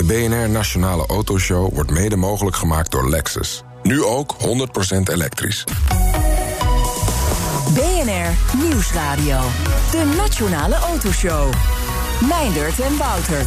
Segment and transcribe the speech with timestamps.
[0.00, 3.62] De BNR Nationale Autoshow wordt mede mogelijk gemaakt door Lexus.
[3.82, 5.64] Nu ook 100% elektrisch.
[7.74, 9.40] BNR Nieuwsradio.
[9.90, 11.52] De Nationale Autoshow.
[12.28, 13.46] Meindert en Wouter.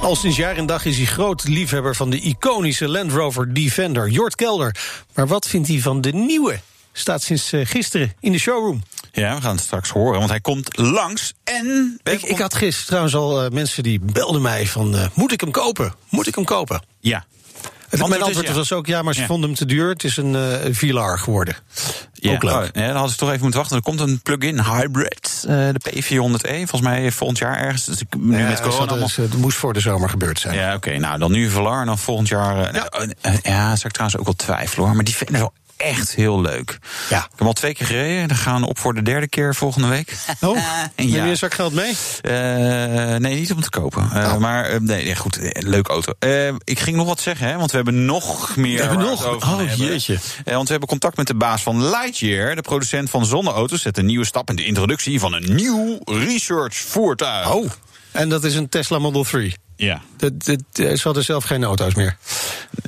[0.00, 4.08] Al sinds jaar en dag is hij groot liefhebber van de iconische Land Rover Defender,
[4.08, 4.76] Jort Kelder.
[5.14, 6.60] Maar wat vindt hij van de nieuwe?
[6.92, 8.82] Staat sinds eh, gisteren in de showroom.
[9.16, 12.00] Ja, we gaan het straks horen, want hij komt langs en...
[12.02, 14.94] Ik, ik had gisteren trouwens al uh, mensen die belden mij van...
[14.94, 15.94] Uh, moet ik hem kopen?
[16.08, 16.82] Moet ik hem kopen?
[17.00, 17.24] Ja.
[17.88, 18.52] Het, mijn antwoord ja.
[18.52, 19.26] was ook ja, maar ze ja.
[19.26, 19.88] vonden hem te duur.
[19.88, 21.56] Het is een uh, VLR geworden.
[22.12, 22.54] Ja, ook leuk.
[22.54, 23.76] Oh, ja, dan hadden ze toch even moeten wachten.
[23.76, 26.54] Er komt een plug-in hybrid, de P400e.
[26.54, 27.84] Volgens mij volgend jaar ergens.
[27.84, 30.54] Dus ik, nu ja, met corona is, het moest voor de zomer gebeurd zijn.
[30.54, 30.76] Ja, oké.
[30.76, 32.74] Okay, nou, dan nu VLR en dan volgend jaar...
[32.74, 32.88] ja,
[33.42, 34.94] ja zou ik trouwens ook wel twijfelen hoor.
[34.94, 36.78] Maar die vinden wel echt heel leuk.
[37.08, 37.18] Ja.
[37.18, 38.28] Ik heb hem al twee keer gereden.
[38.28, 40.16] Dan gaan we op voor de derde keer volgende week.
[40.40, 40.56] Oh,
[40.96, 41.94] neem je een zak geld mee?
[42.22, 42.32] Uh,
[43.16, 44.10] nee, niet om te kopen.
[44.14, 44.36] Uh, oh.
[44.36, 46.12] Maar uh, nee, goed, leuk auto.
[46.64, 48.76] ik ging nog wat zeggen, hè, want we hebben nog meer.
[48.76, 49.44] We hebben nog?
[49.44, 50.18] Oh, jeetje.
[50.44, 53.82] want we hebben contact met de baas van Lightyear, de producent van zonneauto's.
[53.82, 57.54] Zet een nieuwe stap in de introductie van een nieuw research voertuig.
[57.54, 57.70] Oh,
[58.12, 59.56] en dat is een Tesla Model 3.
[59.76, 60.00] Ja.
[60.16, 62.16] De, de, ze hadden zelf geen auto's meer.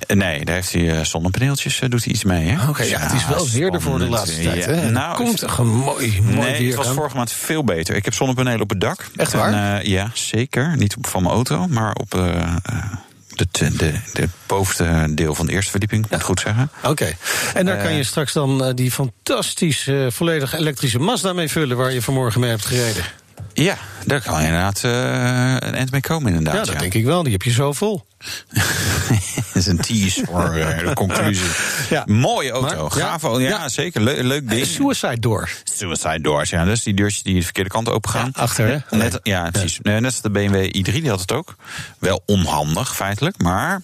[0.06, 2.52] Nee, daar heeft hij uh, zonnepaneeltjes, uh, doet hij iets mee.
[2.52, 4.64] Oké, okay, ja, het is wel weerder voor de laatste tijd.
[4.64, 4.70] Ja.
[4.70, 4.90] Hè?
[4.90, 7.96] Nou, komt toch een mooi, mooi nee, weer het was vorige maand veel beter.
[7.96, 9.08] Ik heb zonnepanelen op het dak.
[9.16, 9.52] Echt waar?
[9.52, 10.76] En, uh, ja, zeker.
[10.76, 15.70] Niet op van mijn auto, maar op de, de, de bovenste deel van de eerste
[15.70, 16.70] verdieping, moet ik goed zeggen.
[16.78, 16.88] Oké.
[16.88, 17.16] Okay.
[17.54, 21.76] En daar uh, kan je straks dan uh, die fantastische, volledig elektrische Mazda mee vullen...
[21.76, 23.04] waar je vanmorgen mee hebt gereden.
[23.52, 24.92] Ja, daar kan inderdaad uh,
[25.58, 26.54] een eind mee komen, inderdaad.
[26.54, 26.80] Ja, dat ja.
[26.80, 27.22] denk ik wel.
[27.22, 28.06] Die heb je zo vol.
[29.34, 31.48] dat is een tease voor uh, de conclusie.
[31.90, 32.02] Ja.
[32.06, 34.00] Mooie auto, maar, gaaf ja, zeker.
[34.00, 34.66] Le leuk ding.
[34.66, 35.50] Suicide door.
[35.64, 36.64] Suicide doors, ja.
[36.64, 38.30] Is die deurtjes die de verkeerde kant open gaan.
[38.34, 38.96] Ja, achter, hè?
[38.96, 39.78] Net, ja, precies.
[39.82, 41.56] Net als de BMW i3, die had het ook.
[41.98, 43.82] Wel onhandig, feitelijk, maar...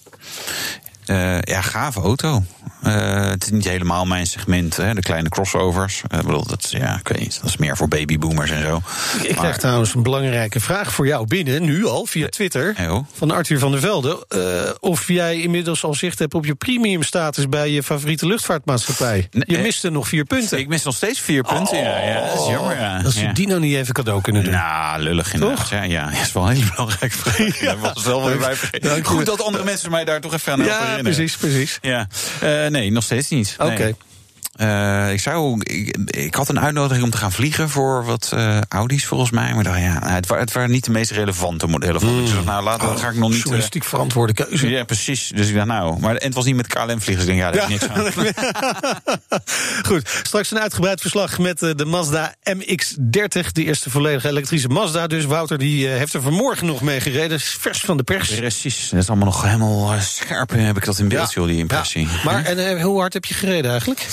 [1.05, 2.43] Uh, ja, gave auto.
[2.83, 6.01] Uh, het is niet helemaal mijn segment, hè, de kleine crossovers.
[6.13, 8.81] Uh, bedoel, dat, ja, ik weet niet, dat is meer voor babyboomers en zo.
[9.17, 12.73] Ik, ik krijg trouwens een belangrijke vraag voor jou binnen, nu al, via Twitter.
[12.75, 14.27] Hey, van Arthur van der Velde.
[14.79, 19.27] Of jij inmiddels al zicht hebt op je premium status bij je favoriete luchtvaartmaatschappij.
[19.31, 20.59] Nee, je miste nog vier punten.
[20.59, 22.27] Ik mis nog steeds vier punten, oh, ja, ja.
[22.27, 23.01] Dat is jammer, ja.
[23.01, 23.33] Dat ze ja.
[23.33, 24.53] die nou niet even cadeau kunnen doen.
[24.53, 25.69] Nou, lullig inderdaad.
[25.69, 27.59] Ja, ja, dat is wel een hele belangrijke vraag.
[27.65, 30.94] ja, was wel weer bij Goed dat andere mensen mij daar toch even aan ja,
[30.95, 31.37] herinneren.
[31.37, 31.79] precies, precies.
[31.81, 32.07] Ja,
[32.43, 33.55] uh, nee, nog steeds niet.
[33.59, 33.71] Oké.
[33.71, 33.95] Okay.
[34.61, 38.57] Uh, ik, zou, ik, ik, had een uitnodiging om te gaan vliegen voor wat uh,
[38.69, 39.53] Audi's volgens mij.
[39.53, 42.13] Maar dacht, ja, het, waren, het waren niet de meest relevante modellen van.
[42.13, 42.25] Mm.
[42.25, 43.39] Ik dacht, nou, later oh, ga ik nog niet.
[43.41, 44.69] Journalistiek uh, verantwoorde keuze.
[44.69, 45.31] Ja, precies.
[45.35, 47.05] Dus ik dacht, nou, maar het was niet met KLM vliegen.
[47.05, 47.75] Dus ik denk, ja, daar ja.
[47.75, 48.31] is niks aan.
[49.89, 53.51] Goed, straks een uitgebreid verslag met de Mazda MX-30.
[53.51, 55.07] De eerste volledige elektrische Mazda.
[55.07, 57.39] Dus Wouter die heeft er vanmorgen nog mee gereden.
[57.39, 58.35] Vers van de pers.
[58.35, 58.89] Precies.
[58.89, 60.49] Dat is allemaal nog helemaal scherp.
[60.49, 61.45] Heb ik dat in beeld, ja.
[61.45, 62.07] die impressie.
[62.07, 62.21] Ja.
[62.23, 64.07] Maar en, hoe hard heb je gereden eigenlijk?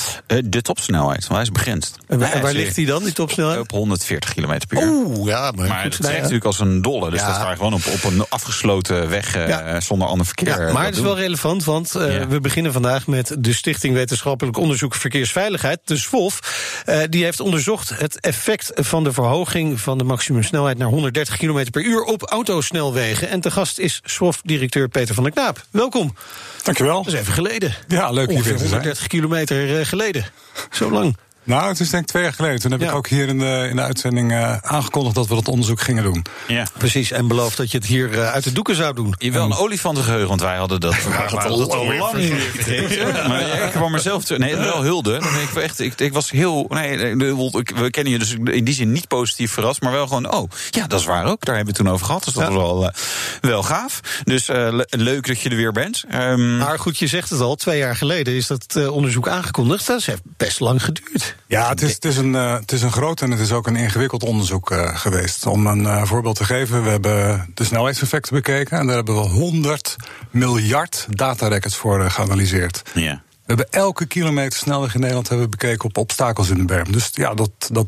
[0.45, 1.97] De topsnelheid, want hij is begrensd.
[2.07, 3.61] En waar, waar ligt hij dan, die topsnelheid?
[3.61, 4.89] Op 140 km per uur.
[4.89, 7.11] Oeh, ja, maar, maar goed, het trekt natuurlijk als een dolle.
[7.11, 7.27] Dus ja.
[7.27, 9.81] dat sta je gewoon op, op een afgesloten weg uh, ja.
[9.81, 10.49] zonder ander verkeer.
[10.49, 14.57] Ja, maar het is wel relevant, want uh, we beginnen vandaag met de Stichting Wetenschappelijk
[14.57, 16.39] Onderzoek Verkeersveiligheid, de SWOF.
[16.87, 21.71] Uh, die heeft onderzocht het effect van de verhoging van de maximumsnelheid naar 130 km
[21.71, 23.29] per uur op autosnelwegen.
[23.29, 25.65] En te gast is SWOF-directeur Peter van der Knaap.
[25.71, 26.15] Welkom.
[26.63, 27.03] Dankjewel.
[27.03, 27.75] Dat is even geleden.
[27.89, 28.69] Ja, leuk hier weer te zijn.
[28.69, 30.22] 130 kilometer geleden.
[30.73, 31.17] Zo lang.
[31.45, 32.61] Nou, het is denk ik twee jaar geleden.
[32.61, 32.89] Toen heb ja.
[32.89, 36.03] ik ook hier in de, in de uitzending uh, aangekondigd dat we dat onderzoek gingen
[36.03, 36.25] doen.
[36.49, 37.11] Ja, precies.
[37.11, 39.15] En beloofd dat je het hier uh, uit de doeken zou doen.
[39.19, 40.95] Je wel een olifantengeheugen, want wij hadden dat,
[41.27, 43.29] hadden dat al lang niet vergeten.
[43.29, 44.39] maar ja, ik kwam mezelf te...
[44.39, 45.19] Nee, wel hulde.
[45.19, 46.67] Dan ik, echt, ik, ik was heel...
[46.69, 50.33] Nee, we kennen je dus in die zin niet positief verrast, maar wel gewoon...
[50.33, 51.45] Oh, ja, dat is waar ook.
[51.45, 52.25] Daar hebben we het toen over gehad.
[52.25, 52.53] Dus dat ja.
[52.53, 52.89] was wel, uh,
[53.41, 54.01] wel gaaf.
[54.25, 56.05] Dus le leuk dat je er weer bent.
[56.15, 57.55] Um, maar goed, je zegt het al.
[57.55, 59.87] Twee jaar geleden is dat onderzoek aangekondigd.
[59.87, 61.32] Dat heeft best lang geduurd.
[61.47, 63.67] Ja, het is, het, is een, uh, het is een groot en het is ook
[63.67, 65.47] een ingewikkeld onderzoek uh, geweest.
[65.47, 68.79] Om een uh, voorbeeld te geven, we hebben de snelheidseffecten bekeken.
[68.79, 69.97] En daar hebben we 100
[70.31, 72.83] miljard datarecords voor geanalyseerd.
[72.95, 73.23] Ja.
[73.31, 76.93] We hebben elke kilometer snelweg in Nederland hebben we bekeken op obstakels in de berm.
[76.93, 77.87] Dus ja, dat, dat,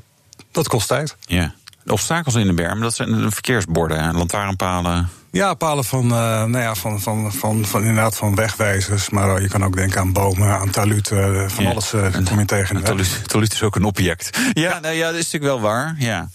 [0.50, 1.16] dat kost tijd.
[1.26, 1.54] Ja.
[1.86, 5.08] Obstakels in de berm, dat zijn verkeersborden, lantaarnpalen.
[5.30, 6.10] Ja, palen van, uh,
[6.44, 9.10] nou ja, van, van, van, van, inderdaad van wegwijzers.
[9.10, 11.34] Maar uh, je kan ook denken aan bomen, aan taluten.
[11.34, 11.90] Uh, van ja, alles
[12.24, 12.82] kom je tegen.
[13.26, 14.38] Taluut is ook een object.
[14.52, 14.78] Ja, ja.
[14.78, 15.94] Nou, ja dat is natuurlijk wel waar.
[15.98, 16.28] Ja.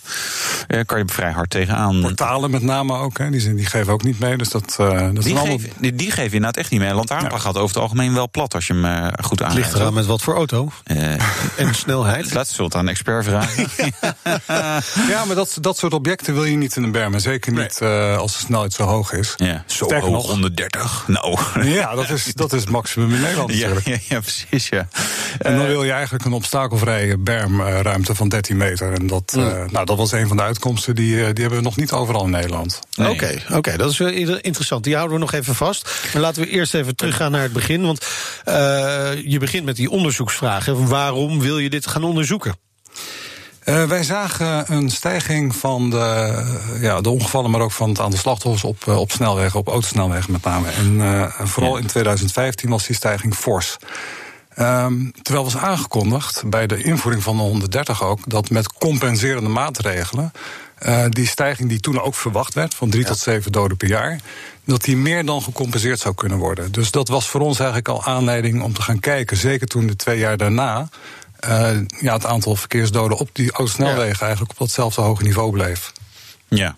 [0.85, 2.01] Kan je vrij hard tegenaan.
[2.01, 4.37] Portalen met name ook, hè, die, die geven ook niet mee.
[4.37, 5.57] Dus dat, dat die, allemaal...
[5.57, 6.93] geven, die, die geven inderdaad echt niet mee.
[6.93, 7.43] Lantaarnpaal ja.
[7.43, 9.65] gaat over het algemeen wel plat als je hem goed aanrijdt.
[9.65, 10.71] Ligt eraan met wat voor auto.
[11.57, 12.33] en snelheid.
[12.39, 13.67] Dat zult aan een expert vragen.
[15.13, 17.19] ja, maar dat, dat soort objecten wil je niet in een berm.
[17.19, 18.15] Zeker niet nee.
[18.15, 19.33] als de snelheid zo hoog is.
[19.37, 21.03] Ja, zo hoog, nog, 130.
[21.07, 21.37] Nou.
[21.63, 23.87] Ja, dat is, dat is het maximum in Nederland natuurlijk.
[23.87, 24.87] Ja, ja, precies, ja.
[25.39, 28.93] En dan wil je eigenlijk een obstakelvrije bermruimte van 13 meter.
[28.93, 29.33] En dat,
[29.71, 32.29] nou, dat was een van de uitkomsten, die, die hebben we nog niet overal in
[32.29, 32.79] Nederland.
[32.97, 34.09] Oké, oké, dat is wel
[34.39, 34.83] interessant.
[34.83, 35.89] Die houden we nog even vast.
[36.13, 37.81] Maar laten we eerst even teruggaan naar het begin.
[37.81, 38.07] Want
[38.45, 38.53] uh,
[39.25, 40.87] je begint met die onderzoeksvragen.
[40.87, 42.55] Waarom wil je dit gaan onderzoeken?
[43.65, 46.43] Uh, wij zagen een stijging van de,
[46.81, 50.31] ja, de ongevallen, maar ook van het aantal slachtoffers op, uh, op snelwegen, op autosnelwegen
[50.31, 50.69] met name.
[50.69, 53.77] En uh, vooral in 2015 was die stijging fors.
[54.61, 60.31] Um, terwijl was aangekondigd bij de invoering van de 130 ook dat met compenserende maatregelen
[60.85, 63.07] uh, die stijging die toen ook verwacht werd, van drie ja.
[63.07, 64.19] tot zeven doden per jaar,
[64.65, 66.71] dat die meer dan gecompenseerd zou kunnen worden.
[66.71, 69.95] Dus dat was voor ons eigenlijk al aanleiding om te gaan kijken, zeker toen de
[69.95, 70.89] twee jaar daarna.
[71.49, 71.69] Uh,
[71.99, 74.19] ja, het aantal verkeersdoden op die autosnelwegen ja.
[74.19, 75.93] eigenlijk op datzelfde hoge niveau bleef.
[76.47, 76.75] Ja,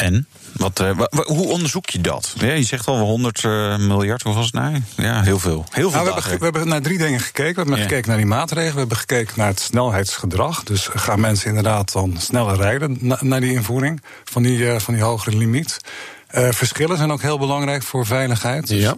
[0.00, 0.26] en?
[0.52, 0.90] Wat, uh,
[1.22, 2.34] hoe onderzoek je dat?
[2.36, 4.82] Ja, je zegt al 100 uh, miljard, hoe was het nou?
[4.96, 5.64] Ja, heel veel.
[5.70, 7.54] Heel veel nou, we, hebben, we hebben naar drie dingen gekeken.
[7.54, 7.82] We hebben ja.
[7.82, 8.72] gekeken naar die maatregelen.
[8.72, 10.62] We hebben gekeken naar het snelheidsgedrag.
[10.62, 14.94] Dus gaan mensen inderdaad dan sneller rijden na, naar die invoering van die, uh, van
[14.94, 15.76] die hogere limiet?
[16.32, 18.66] verschillen zijn ook heel belangrijk voor veiligheid.
[18.66, 18.96] Dus ja.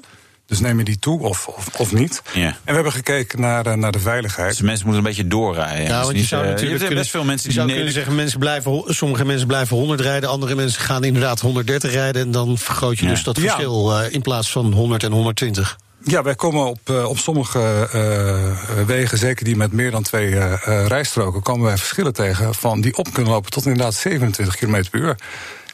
[0.52, 2.22] Dus neem je die toe of, of, of niet?
[2.32, 2.46] Ja.
[2.46, 4.50] En we hebben gekeken naar, naar de veiligheid.
[4.50, 5.84] Dus mensen moeten een beetje doorrijden.
[5.86, 8.14] Ja, want je zou natuurlijk je kunnen, best veel mensen je zou die kunnen zeggen,
[8.14, 12.22] mensen blijven, sommige mensen blijven 100 rijden, andere mensen gaan inderdaad 130 rijden.
[12.22, 13.10] En dan vergroot je Ja.
[13.10, 13.42] dus dat Ja.
[13.42, 15.78] verschil uh, in plaats van 100 en 120.
[16.04, 20.52] Ja, wij komen op, op sommige uh, wegen, zeker die met meer dan twee uh,
[20.86, 25.00] rijstroken, komen wij verschillen tegen van die op kunnen lopen tot inderdaad 27 km per
[25.00, 25.16] uur.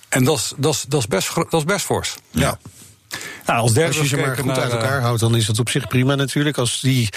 [0.08, 2.14] En dat is- dat is- dat is best, dat is best fors.
[2.30, 2.58] Ja.
[3.46, 5.58] Nou, als Als je ze maar goed naar, uit eh, elkaar houdt, dan is dat
[5.58, 6.58] op zich prima natuurlijk.
[6.58, 7.08] Als die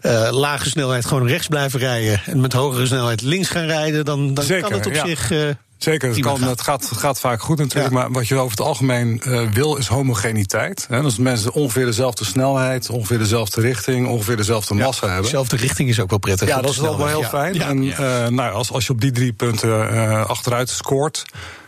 [0.00, 4.34] eh, lage snelheid gewoon rechts blijven rijden en met hogere snelheid links gaan rijden, dan,
[4.34, 5.06] dan Zeker, kan het op ja.
[5.06, 5.30] zich.
[5.30, 5.48] eh,
[5.78, 7.94] Zeker, het, kan, gaat, gaat vaak goed natuurlijk.
[7.94, 7.98] Ja.
[8.00, 10.86] Maar wat je over het algemeen eh, wil, is homogeniteit.
[10.88, 11.02] Hè?
[11.02, 15.24] Dus mensen ongeveer dezelfde snelheid, ongeveer dezelfde richting, ongeveer dezelfde massa hebben.
[15.24, 16.48] dezelfde richting is ook wel prettig.
[16.48, 17.60] Ja, dat is wel heel fijn.
[17.60, 21.24] En eh, nou, als, als je op die drie punten eh, achteruit scoort,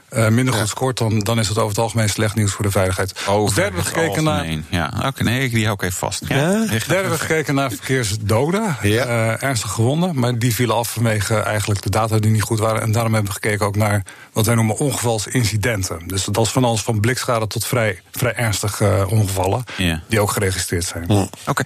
[0.09, 2.71] eh, minder goed scoort, dan, dan is het over het algemeen slecht nieuws voor de
[2.71, 3.13] veiligheid.
[3.29, 4.47] Over derde hebben we gekeken naar.
[4.69, 6.23] Ja, oké, nee, die hou ik even vast.
[6.29, 6.37] Ja?
[6.37, 9.05] Ja, Derde hebben we gekeken naar verkeersdoden, Ja.
[9.05, 10.19] eh, ernstig gewonden.
[10.19, 12.83] Maar die vielen af vanwege eigenlijk de data die niet goed waren.
[12.83, 14.03] En daarom hebben we gekeken ook naar
[14.33, 15.99] wat wij noemen ongevalsincidenten.
[16.07, 19.65] Dus dat is van alles van blikschade tot vrij, vrij ernstig eh, ongevallen.
[19.77, 20.03] Ja.
[20.09, 21.29] Die ook geregistreerd zijn.
[21.47, 21.63] Oké.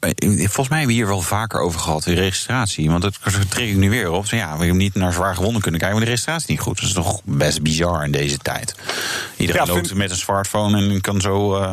[0.00, 2.90] Volgens mij hebben we hier wel vaker over gehad, die registratie.
[2.90, 3.18] Want dat
[3.48, 4.26] trek ik nu weer op.
[4.26, 6.76] Ja, we hebben niet naar zwaar gewonden kunnen kijken, maar de registratie is niet goed.
[6.76, 8.74] Dat is toch best bizar in deze tijd.
[9.36, 11.72] Iedereen Ja, loopt vind- met een smartphone en kan zo eh,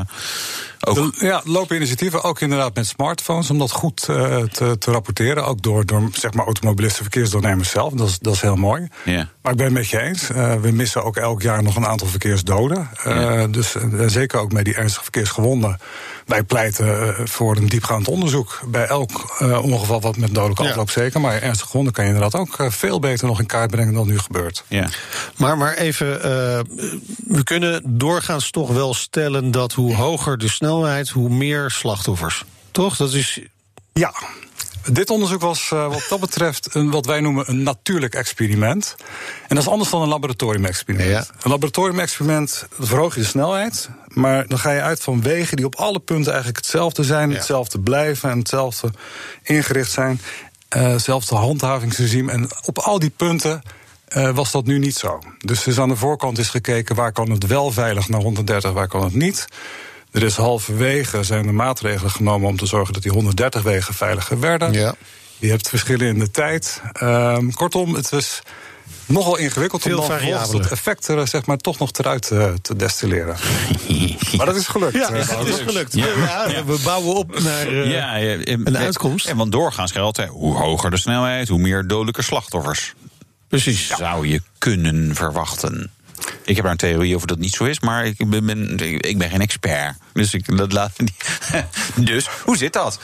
[0.85, 0.95] ook...
[0.95, 5.45] De- Ja, lopen initiatieven ook inderdaad met smartphones om dat goed eh, te, te rapporteren.
[5.45, 7.93] Ook door, door zeg maar, automobilisten, verkeersdoornemers zelf.
[7.93, 8.87] Dat is, dat is heel mooi.
[9.05, 9.29] Ja.
[9.41, 10.29] Maar ik ben het met je eens.
[10.29, 12.89] Eh, we missen ook elk jaar nog een aantal verkeersdoden.
[13.03, 13.43] Eh.
[13.49, 15.79] Dus zeker ook met die ernstige verkeersgewonden.
[16.25, 20.69] Wij pleiten voor een diepgaand onderzoek bij elk eh, ongeval wat met dodelijke Ja.
[20.69, 21.21] afloop zeker.
[21.21, 24.19] Maar ernstig gewonden kan je inderdaad ook veel beter nog in kaart brengen dan nu
[24.19, 24.63] gebeurt.
[24.67, 24.87] Ja.
[25.37, 26.59] Maar, maar even, eh,
[27.27, 30.73] we kunnen doorgaans toch wel stellen dat hoe hoger de snelheid,
[31.13, 32.43] hoe meer slachtoffers.
[32.71, 32.97] Toch?
[32.97, 33.39] Dat is.
[33.93, 34.13] Ja.
[34.91, 38.95] Dit onderzoek was eh, wat dat betreft een, wat wij noemen een natuurlijk experiment.
[39.47, 41.09] En dat is anders dan een laboratoriumexperiment.
[41.09, 41.25] Ja.
[41.43, 45.75] Een laboratoriumexperiment verhoog je de snelheid, maar dan ga je uit van wegen die op
[45.75, 47.35] alle punten eigenlijk hetzelfde zijn, Ja.
[47.35, 48.91] hetzelfde blijven en hetzelfde
[49.43, 50.21] ingericht zijn,
[50.69, 52.31] eh, hetzelfde handhavingsregime.
[52.31, 53.61] En op al die punten
[54.05, 55.19] eh, was dat nu niet zo.
[55.37, 58.87] Dus dus aan de voorkant is gekeken waar kan het wel veilig naar 130, waar
[58.87, 59.47] kan het niet.
[60.15, 64.39] Er is halverwege zijn er maatregelen genomen om te zorgen dat die 130 wegen veiliger
[64.39, 64.73] werden.
[64.73, 64.95] Ja.
[65.37, 66.81] Je hebt verschillen in de tijd.
[66.93, 68.41] Ehm, kortom, het is
[69.05, 72.75] nogal ingewikkeld Veel om dan het effect er zeg maar, toch nog eruit eh, te
[72.75, 73.35] destilleren.
[74.37, 74.93] maar dat is gelukt.
[74.93, 75.53] Ja, het Wouter.
[75.53, 75.93] is gelukt.
[75.93, 76.05] Ja.
[76.47, 77.67] Ja, we bouwen op naar.
[77.67, 79.25] eh, ja, ja, een uitkomst.
[79.25, 82.93] En want doorgaans geldt, hè, hoe hoger de snelheid, hoe meer dodelijke slachtoffers.
[83.47, 83.87] Precies.
[83.87, 85.91] Zou je kunnen verwachten.
[86.45, 88.77] Ik heb daar een theorie over dat het niet zo is, maar ik ben, ben-
[88.99, 89.95] ik ben geen expert.
[90.13, 90.91] Dus ik, dat laat.
[91.95, 92.99] Dus, hoe zit dat?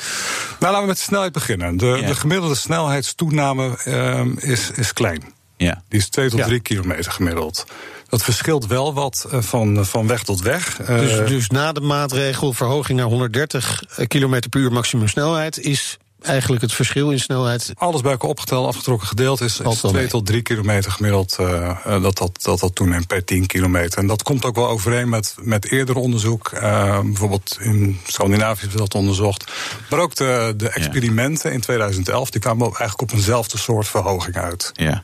[0.60, 1.77] Nou, laten we met de snelheid beginnen.
[1.77, 2.08] De, Ja.
[2.08, 5.34] de gemiddelde snelheidstoename ehm, is, is klein.
[5.58, 5.84] Ja.
[5.89, 6.46] Die is 2 tot Ja.
[6.46, 7.65] 3 kilometer gemiddeld.
[8.10, 10.80] Dat verschilt wel wat eh, van, van weg tot weg.
[10.82, 15.98] Eh, Dus, dus na de maatregel verhoging naar 130 km per uur maximum snelheid is
[16.21, 17.71] eigenlijk het verschil in snelheid.
[17.75, 20.07] Alles bij elkaar opgeteld, afgetrokken gedeeld is, is wel 2 mee.
[20.07, 23.99] tot 3 kilometer gemiddeld eh, eh, dat, dat, dat dat toeneemt per 10 kilometer.
[23.99, 26.47] En dat komt ook wel overeen met, met eerder onderzoek.
[26.47, 29.51] Eh, bijvoorbeeld in Scandinavië is dat onderzocht.
[29.89, 34.35] Maar ook de, de experimenten in 2011, die kwamen ook eigenlijk op eenzelfde soort verhoging
[34.35, 34.71] uit.
[34.73, 35.03] Ja.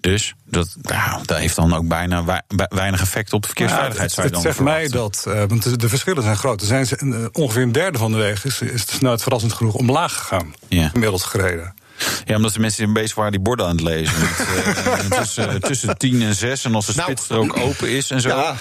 [0.00, 4.14] Dus dat, nou, dat heeft dan ook bijna weinig effect op de verkeersveiligheid.
[4.14, 6.60] Ja, het, het zegt mij dat, uh, want de, verschillen zijn groot.
[6.60, 9.74] Er zijn uh, ongeveer een derde van de wegen is, is de snelheid verrassend genoeg
[9.74, 10.54] omlaag gegaan.
[10.68, 10.90] Ja.
[10.92, 11.74] Inmiddels gereden.
[12.24, 14.14] Ja, omdat de mensen bezig waren die borden aan het lezen.
[14.20, 14.46] Met,
[15.08, 16.64] uh, tussen, tussen tien en zes.
[16.64, 17.04] En als de nou.
[17.04, 18.28] spitsstrook open is en zo.
[18.28, 18.56] Ja.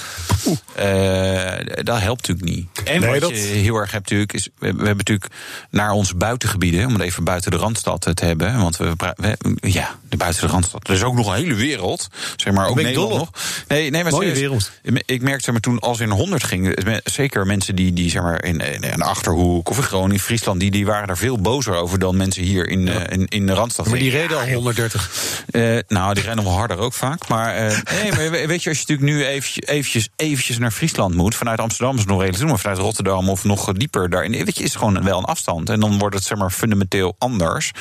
[0.80, 2.68] Uh, dat helpt natuurlijk niet.
[2.84, 3.30] En nee, wat dat...
[3.30, 4.50] je heel erg hebt natuurlijk, is...
[4.58, 5.32] We, hebben natuurlijk
[5.70, 6.86] naar onze buitengebieden...
[6.86, 8.60] om het even buiten de Randstad te hebben.
[8.60, 9.38] Want we, we
[9.72, 10.88] ja, de buiten de Randstad.
[10.88, 12.08] Er is ook nog een hele wereld.
[12.36, 13.30] Zeg maar, ook Nederland nog.
[13.68, 14.72] Nee, nee, maar Mooie wereld.
[15.06, 16.78] Ik merkte zeg maar, toen als in 100 ging...
[17.04, 20.60] zeker mensen die, die zeg maar, in, in de Achterhoek of in Groningen, Friesland...
[20.60, 23.10] Die, die waren daar veel bozer over dan mensen hier in, ja.
[23.10, 23.88] in in, de Randstad.
[23.88, 25.44] Maar die reden al 130.
[25.52, 27.28] Uh, nou, die rijden nog wel harder ook vaak.
[27.28, 31.16] Maar, uh, nee, maar weet je, als je natuurlijk nu eventjes, eventjes, eventjes naar Friesland
[31.16, 31.36] moet...
[31.36, 34.32] vanuit Amsterdam is het nog redelijk doen, maar vanuit Rotterdam of nog dieper daarin...
[34.32, 35.70] weet je, is gewoon wel een afstand.
[35.70, 37.72] En dan wordt het zeg maar fundamenteel anders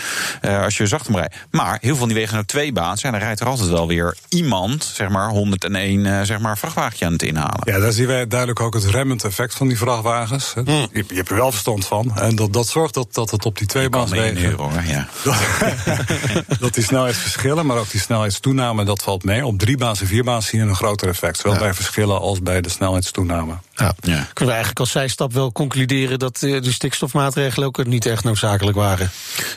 [0.42, 1.34] uh, als je zachter rijdt.
[1.50, 3.02] Maar heel veel van die wegen naar twee baans...
[3.02, 7.12] en dan rijdt er altijd wel weer iemand, zeg maar 101 zeg maar, vrachtwagentje aan
[7.12, 7.60] het inhalen.
[7.64, 10.52] Ja, daar zien wij duidelijk ook het remmend effect van die vrachtwagens.
[10.54, 10.86] Hmm.
[10.92, 12.16] Je, je, hebt er wel verstand van.
[12.16, 14.86] En dat, dat zorgt dat, dat het op die twee wegen...
[14.86, 15.08] ja.
[16.60, 19.46] dat die snelheidsverschillen, maar ook die snelheidstoename, dat valt mee.
[19.46, 21.38] Op drie baas en vier baas zie je een groter effect.
[21.38, 23.54] Zowel bij verschillen als bij de snelheidstoename.
[23.76, 23.94] Ja.
[24.00, 24.16] Ja.
[24.16, 28.76] Kunnen we eigenlijk als zijstap wel concluderen dat eh, de stikstofmaatregelen ook niet echt noodzakelijk
[28.76, 29.10] waren?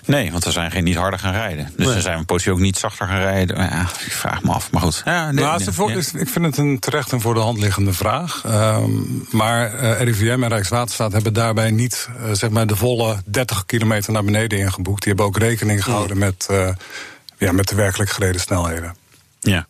[0.06, 1.74] Nee, want we zijn geen niet harder gaan rijden.
[1.78, 3.58] Dus dan zijn we potje ook niet zachter gaan rijden.
[3.58, 5.02] Ja, ik vraag me af, maar goed.
[5.06, 8.44] Ja, nee, nee, ik vind het een terecht en voor de hand liggende vraag.
[8.46, 13.18] Um, maar uh, eh, RIVM en Rijkswaterstaat hebben daarbij niet uh, zeg maar de volle
[13.26, 15.04] 30 kilometer naar beneden ingeboekt.
[15.04, 16.70] Die hebben ook rekening gehouden met, uh,
[17.38, 18.96] ja, met de werkelijk gereden snelheden.
[19.40, 19.68] Ja.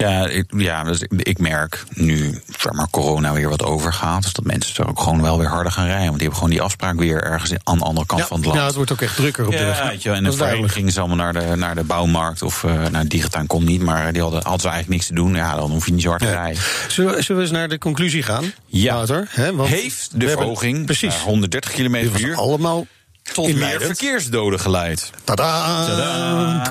[0.00, 4.22] Ja, ik, ja dus ik, ik, merk nu zeg maar, corona weer wat overgaat.
[4.22, 6.04] Dus dat mensen er ook gewoon wel weer harder gaan rijden.
[6.04, 8.58] Want die hebben gewoon die afspraak weer ergens aan de andere kant van het land.
[8.58, 9.82] Ja, het wordt ook echt drukker op de weg.
[9.82, 12.42] Weet je, en de voorheen gingen ze allemaal naar de, naar de bouwmarkt.
[12.42, 13.82] Of uh, naar Digituin kon niet.
[13.82, 15.34] Maar die hadden, hadden ze eigenlijk niks te doen.
[15.34, 16.62] Ja, dan hoef je niet zo hard te rijden.
[16.88, 18.52] Zullen, zullen we eens naar de conclusie gaan?
[18.66, 18.94] Ja.
[18.94, 19.54] Wouter, hè?
[19.54, 22.36] Want Heeft de verhoging precies 130 km per uur...
[22.36, 22.86] allemaal
[23.32, 25.10] tot meer verkeersdoden geleid.
[25.24, 25.86] Tadaa!
[25.86, 26.70] Tadaa.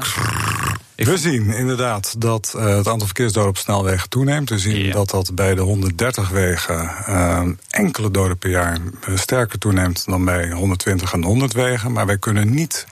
[1.05, 4.49] We zien inderdaad dat uh, het aantal verkeersdoden op snelwegen toeneemt.
[4.49, 8.77] We zien dat dat bij de 130 wegen uh, enkele doden per jaar
[9.09, 11.91] uh, sterker toeneemt dan bij 120 en 100 wegen.
[11.91, 12.85] Maar wij kunnen niet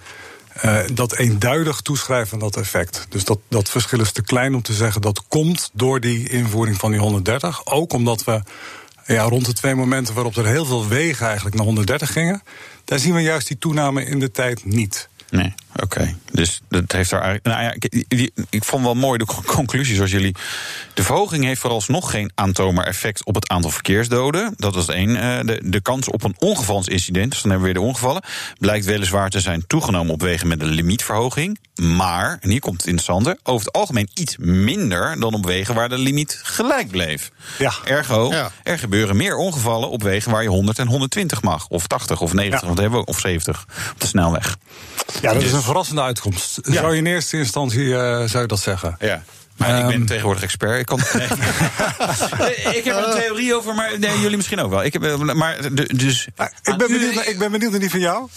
[0.94, 3.06] dat eenduidig toeschrijven aan dat effect.
[3.10, 6.78] Dus dat, dat verschil is te klein om te zeggen dat komt door die invoering
[6.78, 7.66] van die 130.
[7.66, 8.42] Ook omdat we
[9.06, 12.42] ja, rond de twee momenten waarop er heel veel wegen eigenlijk naar 130 gingen,
[12.86, 15.10] daar zien we juist die toename in de tijd niet.
[15.30, 16.16] Nee, oké.
[16.32, 17.56] Dus dat heeft daar eigenlijk.
[17.56, 17.74] Nou ja,
[18.08, 20.36] ik, ik, vond wel mooi de conclusie zoals jullie.
[20.94, 24.54] De verhoging heeft vooralsnog geen aantoonbaar effect op het aantal verkeersdoden.
[24.58, 25.10] Dat was één.
[25.10, 28.24] Uh, de, de kans op een ongevalsincident, dus dan hebben we weer de ongevallen,
[28.60, 31.60] blijkt weliswaar te zijn toegenomen op wegen met een limietverhoging.
[31.76, 35.90] Maar, en hier komt het interessante, over het algemeen iets minder dan op wegen waar
[35.90, 37.32] de limiet gelijk bleef.
[37.58, 37.74] Ja.
[37.86, 41.68] Ergo, er gebeuren meer ongevallen op wegen waar je 100 en 120 mag.
[41.68, 44.58] Of 80 of 90, want hebben we, of 70 op de snelweg.
[45.22, 46.60] Ja, dat is een verrassende uitkomst.
[46.62, 48.96] Zou je in eerste instantie uh, zou je dat zeggen?
[49.00, 49.24] Ja.
[49.58, 50.06] Maar ik ben ehm.
[50.06, 50.80] tegenwoordig expert.
[50.80, 51.00] Ik, kan,
[52.40, 52.76] nee.
[52.78, 54.84] ik heb een theorie over, maar nee, jullie misschien ook wel.
[54.84, 55.58] Ik heb, eh, maar,
[55.96, 58.30] dus, ah, ik, ben benieuwd, ik ben benieuwd naar die van jou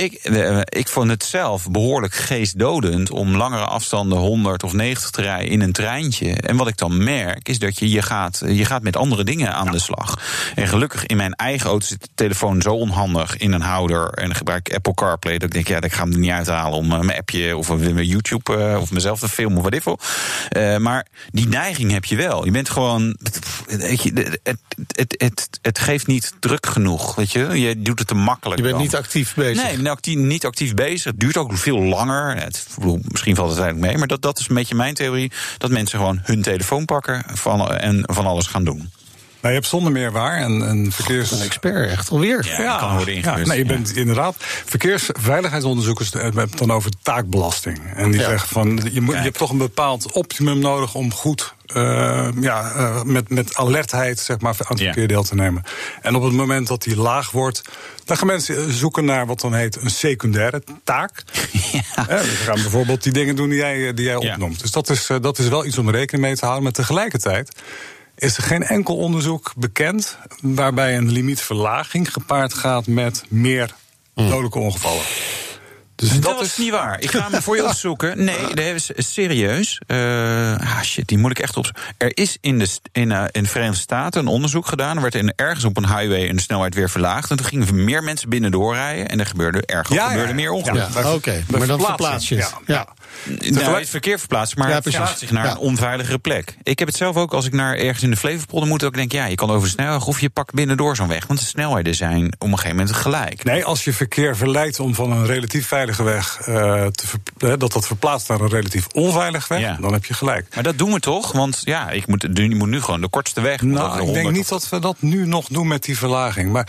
[0.00, 5.22] ik, eh, ik vond het zelf behoorlijk geestdodend om langere afstanden 100 of 90 te
[5.22, 6.32] rijden in een treintje.
[6.32, 9.54] En wat ik dan merk is dat je, je, gaat, je gaat met andere dingen
[9.54, 10.18] aan de slag.
[10.54, 14.08] En gelukkig in mijn eigen auto zit de telefoon zo onhandig in een houder.
[14.08, 15.38] En dan gebruik ik Apple CarPlay.
[15.38, 17.78] Dat ik denk, ja, ik ga hem er niet uithalen om eh, mijn appje of
[17.78, 19.98] mijn YouTube of mezelf te filmen of wat ik wil.
[20.56, 22.44] Uh, maar die neiging heb je wel.
[22.44, 23.16] Je bent gewoon.
[23.66, 24.58] Weet je, het,
[24.92, 27.14] het, het, het, geeft niet druk genoeg.
[27.14, 28.60] Weet je, je doet het te makkelijk.
[28.60, 29.64] Je bent niet actief bezig.
[29.64, 31.04] Nee, niet actief bezig.
[31.04, 32.36] Het duurt ook veel langer.
[32.36, 32.66] Het,
[33.08, 35.32] misschien valt het eigenlijk mee, maar dat, dat is een beetje mijn theorie.
[35.58, 38.90] Dat mensen gewoon hun telefoon pakken van, en van alles gaan doen.
[39.40, 40.36] Nou, je hebt zonder meer waar.
[40.36, 41.30] En, en verkeers...
[41.30, 42.46] Een expert, echt alweer.
[42.46, 44.34] Ja, ja kan worden Ja, nee, je bent inderdaad...
[44.64, 47.78] Verkeersveiligheidsonderzoekers hebben het dan over taakbelasting.
[47.94, 50.94] En die zeggen van, je, moet, je hebt toch een bepaald optimum nodig...
[50.94, 55.34] om goed uh, ja, uh, met, met alertheid zeg maar, aan het verkeer deel te
[55.34, 55.62] nemen.
[56.02, 57.62] En op het moment dat die laag wordt,
[58.04, 61.22] dan gaan mensen zoeken naar wat dan heet een secundaire taak.
[61.72, 62.08] Ja.
[62.08, 64.60] Eh, gaan bijvoorbeeld die dingen doen die jij, die jij opnoemt.
[64.60, 66.62] Dus dat is, dat is wel iets om rekening mee te houden.
[66.62, 67.52] Maar tegelijkertijd
[68.20, 73.74] is er geen enkel onderzoek bekend waarbij een limietverlaging gepaard gaat met meer
[74.14, 75.02] dodelijke ongevallen.
[76.00, 77.00] Dus dat, is niet waar.
[77.00, 78.24] Ik ga hem voor je opzoeken.
[78.24, 78.64] Nee, dat
[78.94, 79.80] is serieus.
[79.86, 81.70] Uh, ah shit, die moet ik echt op.
[81.96, 84.96] Er is in de, in, uh, in de Verenigde Staten een onderzoek gedaan.
[84.96, 87.30] Er werd in, ergens op een highway een snelheid weer verlaagd.
[87.30, 89.08] En toen gingen meer mensen binnen doorrijden.
[89.08, 91.02] En er gebeurde erger ja, gebeurde meer ongelukken.
[91.02, 92.54] Ja, Oké, maar dan verplaats je het.
[92.66, 92.86] ja.
[93.24, 96.54] Nou, het verkeer verplaatst, maar ja, het verplaatst zich naar een onveiligere plek.
[96.62, 98.84] Ik heb het zelf ook als ik naar ergens in de Flevopolder moet.
[98.84, 101.26] ook denk, ja, je kan over de snelweg of je pakt binnendoor zo'n weg.
[101.26, 103.44] Want de snelheden zijn op een gegeven moment gelijk.
[103.44, 107.86] Nee, als je verkeer verleidt om van een relatief veilige weg uh, te dat dat
[107.86, 110.54] verplaatst naar een relatief onveilige weg, dan heb je gelijk.
[110.54, 111.32] Maar dat doen we toch?
[111.32, 113.62] Want ja, ik moet, je moet nu gewoon de kortste weg.
[113.62, 116.52] Nou, ik denk niet dat we dat nu nog doen met die verlaging.
[116.52, 116.68] Maar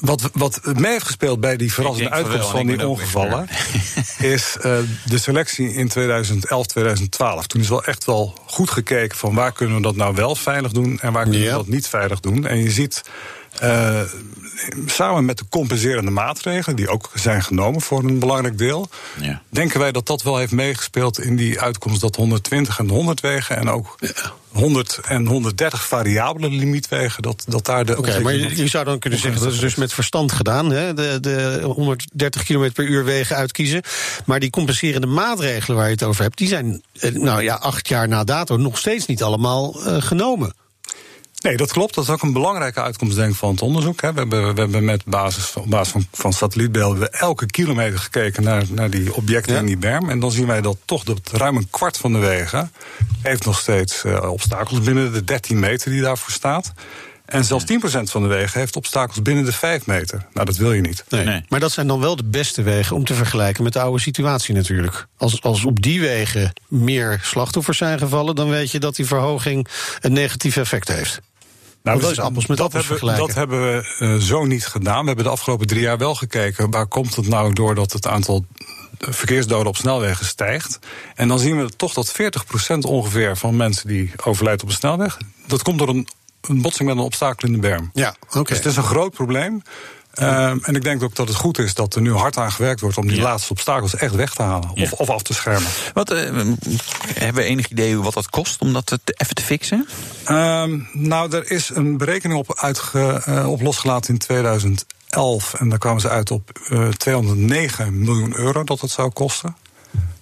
[0.00, 3.48] wat, wat mee heeft gespeeld bij die verrassende uitkomst van die ongevallen,
[4.18, 7.46] is uh, de selectie in 2011, 2012.
[7.46, 10.72] Toen is wel echt wel goed gekeken van waar kunnen we dat nou wel veilig
[10.72, 12.46] doen en waar kunnen we dat niet veilig doen.
[12.46, 13.02] En je ziet
[13.62, 14.00] uh,
[14.86, 18.88] samen met de compenserende maatregelen, die ook zijn genomen voor een belangrijk deel,
[19.20, 19.42] ja.
[19.48, 23.56] denken wij dat dat wel heeft meegespeeld in die uitkomst dat 120 en 100 wegen
[23.56, 23.96] en ook
[24.52, 27.98] 100 en 130 variabele limietwegen, dat, dat daar de.
[27.98, 30.94] Oké, maar je, zou dan kunnen zeggen dat is dus met verstand gedaan, hè?
[30.94, 33.82] De, de 130 km per uur wegen uitkiezen.
[34.24, 37.88] Maar die compenserende maatregelen waar je het over hebt, die zijn, eh, nou ja, acht
[37.88, 40.52] jaar na dato nog steeds niet allemaal uh, genomen.
[41.38, 41.94] Nee, dat klopt.
[41.94, 44.00] Dat is ook een belangrijke uitkomst denk ik, van het onderzoek.
[44.00, 48.64] We hebben, we hebben met basis, op basis van, van satellietbeelden elke kilometer gekeken naar,
[48.68, 50.10] naar die objecten in die berm.
[50.10, 52.72] En dan zien wij dat toch dat ruim een kwart van de wegen
[53.22, 56.72] heeft nog steeds uh, obstakels binnen de 13 meter die daarvoor staat.
[57.28, 57.66] En zelfs 10%
[58.02, 60.26] van de wegen heeft obstakels binnen de 5 meter.
[60.32, 61.04] Nou, dat wil je niet.
[61.08, 61.24] Nee.
[61.24, 61.44] nee.
[61.48, 64.54] Maar dat zijn dan wel de beste wegen om te vergelijken met de oude situatie
[64.54, 65.06] natuurlijk.
[65.16, 69.68] Als, als op die wegen meer slachtoffers zijn gevallen, dan weet je dat die verhoging
[70.00, 71.20] een negatief effect heeft.
[71.88, 75.00] Nou, dat is appels met dat appels hebben, Dat hebben we uh, zo niet gedaan.
[75.00, 76.70] We hebben de afgelopen drie jaar wel gekeken...
[76.70, 78.44] waar komt het nou doordat het aantal
[78.98, 80.78] verkeersdoden op snelwegen stijgt.
[81.14, 82.14] En dan zien we toch dat
[82.74, 85.18] 40% ongeveer van mensen die overlijden op een snelweg...
[85.46, 86.08] dat komt door een,
[86.40, 87.90] een botsing met een obstakel in de berm.
[87.92, 88.48] Ja, oké.
[88.48, 89.62] Dus het is een groot probleem.
[90.20, 92.80] Um, en ik denk ook dat het goed is dat er nu hard aan gewerkt
[92.80, 95.70] wordt om die laatste obstakels echt weg te halen of, of af te schermen.
[95.94, 96.18] Wat, uh,
[97.14, 99.88] hebben we enig idee wat dat kost om dat te, even te fixen?
[100.30, 105.78] Um, nou, er is een berekening op, uitge, uh, op losgelaten in 2011 en daar
[105.78, 109.56] kwamen ze uit op uh, eh, 209 miljoen euro dat het zou kosten.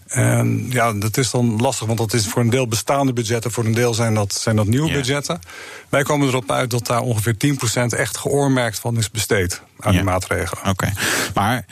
[0.06, 3.64] En ja, dat is dan lastig, want dat is voor een deel bestaande budgetten, voor
[3.64, 5.40] een deel zijn dat, zijn dat nieuwe budgetten.
[5.88, 10.02] Wij komen erop uit dat daar ongeveer 10% echt geoormerkt van is besteed aan die
[10.02, 10.70] maatregelen.
[10.70, 10.92] Oké,
[11.34, 11.64] maar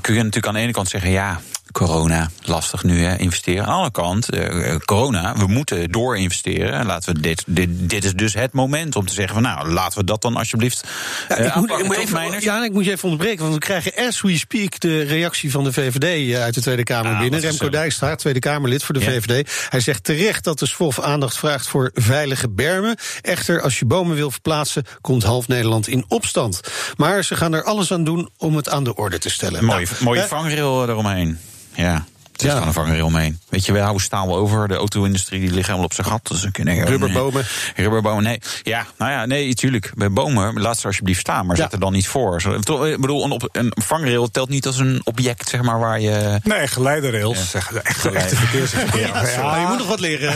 [0.00, 1.40] kun je natuurlijk aan de ene kant zeggen, ja,
[1.72, 3.60] corona, lastig nu hè, investeren.
[3.60, 6.86] Aan de andere kant, uh, corona, we moeten doorinvesteren.
[6.86, 9.98] Laten we dit, dit, dit is dus het moment om te zeggen van nou, laten
[9.98, 10.88] we dat dan alsjeblieft
[11.28, 13.92] ja, ik, moet, ik, moet even, ja, ik moet je even onderbreken, want we krijgen
[14.06, 17.40] as we speak de reactie van de VVD uit de Tweede Kamer ah, binnen.
[17.40, 19.50] Remco Dijkstra, Tweede Kamerlid voor de VVD.
[19.68, 22.96] Hij zegt terecht dat de SWOF aandacht vraagt voor veilige bermen.
[23.22, 26.60] Echter, als je bomen wil verplaatsen, komt half Nederland in opstand.
[26.96, 29.64] Maar ze gaan er alles aan doen om het aan de orde te stellen.
[29.64, 31.38] Mooie, nou, mooie vangrail eromheen.
[31.80, 32.04] Ja.
[32.32, 32.60] Het is ja.
[32.60, 33.40] gewoon een vangrail omheen.
[33.48, 34.68] Weet je, we houden staal over.
[34.68, 36.26] De auto-industrie die ligt helemaal op zijn gat.
[36.26, 37.46] Dus ik denk, Rubberbomen.
[37.76, 37.86] Nee.
[37.86, 38.40] Rubberbomen, nee.
[38.62, 39.92] Ja, nou ja, nee, natuurlijk.
[39.94, 41.46] Bij bomen, laat ze alsjeblieft staan.
[41.46, 42.42] Maar zet er dan niet voor.
[42.86, 46.40] Ik bedoel, een, een vangrail telt niet als een object, zeg maar, waar je...
[46.42, 47.38] Nee, geleiderrails.
[47.38, 47.44] Ja.
[47.44, 49.06] Zeg, echt, echte verkeersverkeer.
[49.06, 50.34] Ja, ja, je moet nog wat leren.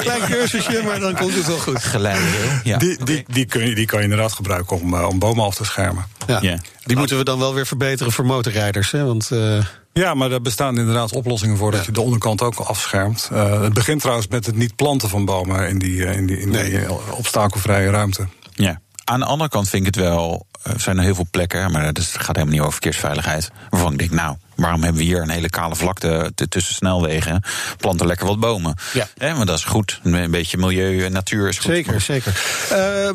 [0.00, 1.84] Klein cursusje, maar dan komt het wel goed.
[1.84, 2.78] Geleiderrail, ja.
[2.78, 5.54] Die, die, die, kun je, die kan je inderdaad gebruiken om, uh, om bomen af
[5.54, 6.06] te schermen.
[6.26, 6.58] Ja.
[6.84, 9.04] Die moeten we dan wel weer verbeteren voor motorrijders, hè?
[9.04, 9.30] Want...
[9.32, 9.58] Uh,
[9.94, 13.28] ja, maar er bestaan inderdaad oplossingen voor dat je de onderkant ook afschermt.
[13.32, 16.40] Uh, het begint trouwens met het niet planten van bomen in die, uh, in die,
[16.40, 16.92] in die nee.
[16.92, 18.28] obstakelvrije ruimte.
[18.54, 18.80] Ja.
[19.04, 20.46] Aan de andere kant vind ik het wel.
[20.62, 23.50] Er zijn er heel veel plekken, maar het gaat helemaal niet over verkeersveiligheid.
[23.70, 27.42] Waarvan ik denk, nou, waarom hebben we hier een hele kale vlakte tussen snelwegen?
[27.78, 28.76] Planten lekker wat bomen.
[28.92, 29.08] Ja.
[29.16, 30.00] Eh, maar dat is goed.
[30.02, 31.70] Een beetje milieu en natuur is goed.
[31.70, 32.42] Zeker, zeker.
[32.72, 33.10] Uh,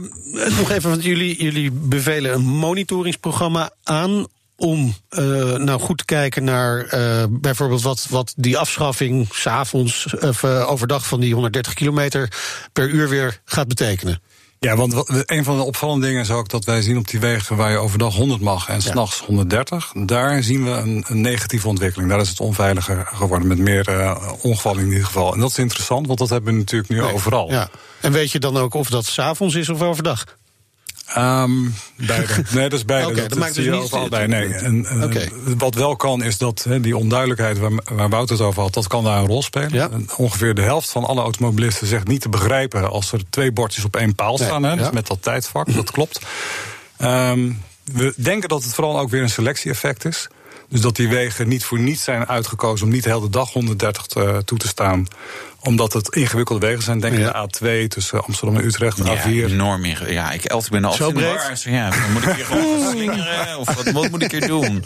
[0.57, 4.27] nog even, want jullie, jullie bevelen een monitoringsprogramma aan
[4.59, 5.21] om uh,
[5.55, 11.07] nou goed te kijken naar uh, bijvoorbeeld wat, wat die afschaffing s'avonds of uh, overdag
[11.07, 12.31] van die 130 kilometer
[12.73, 14.21] per uur weer gaat betekenen.
[14.59, 17.55] Ja, want een van de opvallende dingen is ook dat wij zien op die wegen
[17.55, 22.09] waar je overdag 100 mag en s'nachts 130, daar zien we een, een, negatieve ontwikkeling.
[22.09, 25.33] Daar is het onveiliger geworden met meer uh, ongevallen in ieder geval.
[25.33, 27.51] En dat is interessant, want dat hebben we natuurlijk nu overal.
[27.51, 27.69] Ja.
[28.01, 30.23] En weet je dan ook of dat s'avonds is of overdag?
[31.17, 32.27] Um, beide.
[32.53, 33.07] Nee, dat is beide.
[33.07, 34.27] Okay, dat, dat maakt dus niet allebei.
[34.27, 34.53] Nee.
[34.53, 38.61] En, uh, Wat wel kan, is dat he, die onduidelijkheid waar, waar Wouter het over
[38.61, 39.73] had, dat kan daar een rol spelen.
[39.73, 39.89] Ja.
[40.17, 43.95] Ongeveer de helft van alle automobilisten zegt niet te begrijpen als er twee bordjes op
[43.95, 44.61] één paal staan.
[44.61, 46.19] Nee, dus met dat tijdvak, dat klopt.
[47.01, 47.61] Um,
[47.93, 50.27] we denken dat het vooral ook weer een selectie-effect is.
[50.69, 54.05] Dus dat die wegen niet voor niets zijn uitgekozen om niet de hele dag 130
[54.05, 55.07] te, toe te staan
[55.61, 56.99] omdat het ingewikkelde wegen zijn.
[56.99, 57.47] Denk ja.
[57.47, 59.51] de A2 tussen Amsterdam en Utrecht, de ja, A4.
[59.51, 60.17] enorm ingewikkeld.
[60.17, 61.59] Ja, ik, altijd ben altijd in de war.
[61.63, 63.57] Ja, moet ik hier gewoon slingeren?
[63.57, 64.83] Of wat, wat, moet ik hier doen?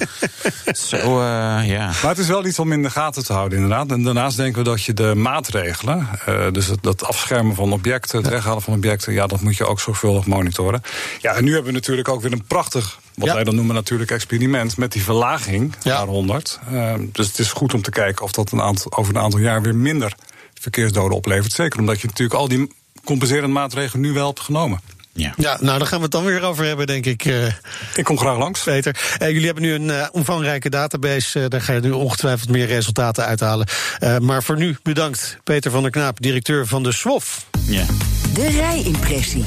[0.89, 1.23] Zo, uh,
[1.65, 1.85] ja.
[1.85, 3.91] Maar het is wel iets om in de gaten te houden, inderdaad.
[3.91, 6.07] En daarnaast denken we dat je de maatregelen...
[6.29, 9.13] Uh, dus het, dat afschermen van objecten, het weghalen van objecten...
[9.13, 10.81] ja, dat moet je ook zorgvuldig monitoren.
[11.21, 13.33] Ja, en nu hebben we natuurlijk ook weer een prachtig wat ja.
[13.33, 15.97] wij dan noemen natuurlijk experiment met die verlaging ja.
[15.97, 16.59] naar 100.
[16.71, 19.39] Uh, dus het is goed om te kijken of dat een aantal, over een aantal
[19.39, 20.15] jaar weer minder
[20.53, 21.51] verkeersdoden oplevert.
[21.51, 22.71] Zeker omdat je natuurlijk al die
[23.03, 24.79] compenserende maatregelen nu wel hebt genomen.
[25.13, 25.33] Ja.
[25.37, 27.25] ja, nou, daar gaan we het dan weer over hebben, denk ik.
[27.25, 27.45] Uh,
[27.95, 28.63] ik kom graag langs.
[28.63, 31.47] Peter, uh, jullie hebben nu een uh, omvangrijke database.
[31.47, 33.67] daar ga je nu ongetwijfeld meer resultaten uithalen.
[34.21, 37.45] maar voor nu bedankt, Peter van der Knaap, directeur van de SWOF.
[37.67, 37.85] Ja.
[38.33, 39.45] De rijimpressie.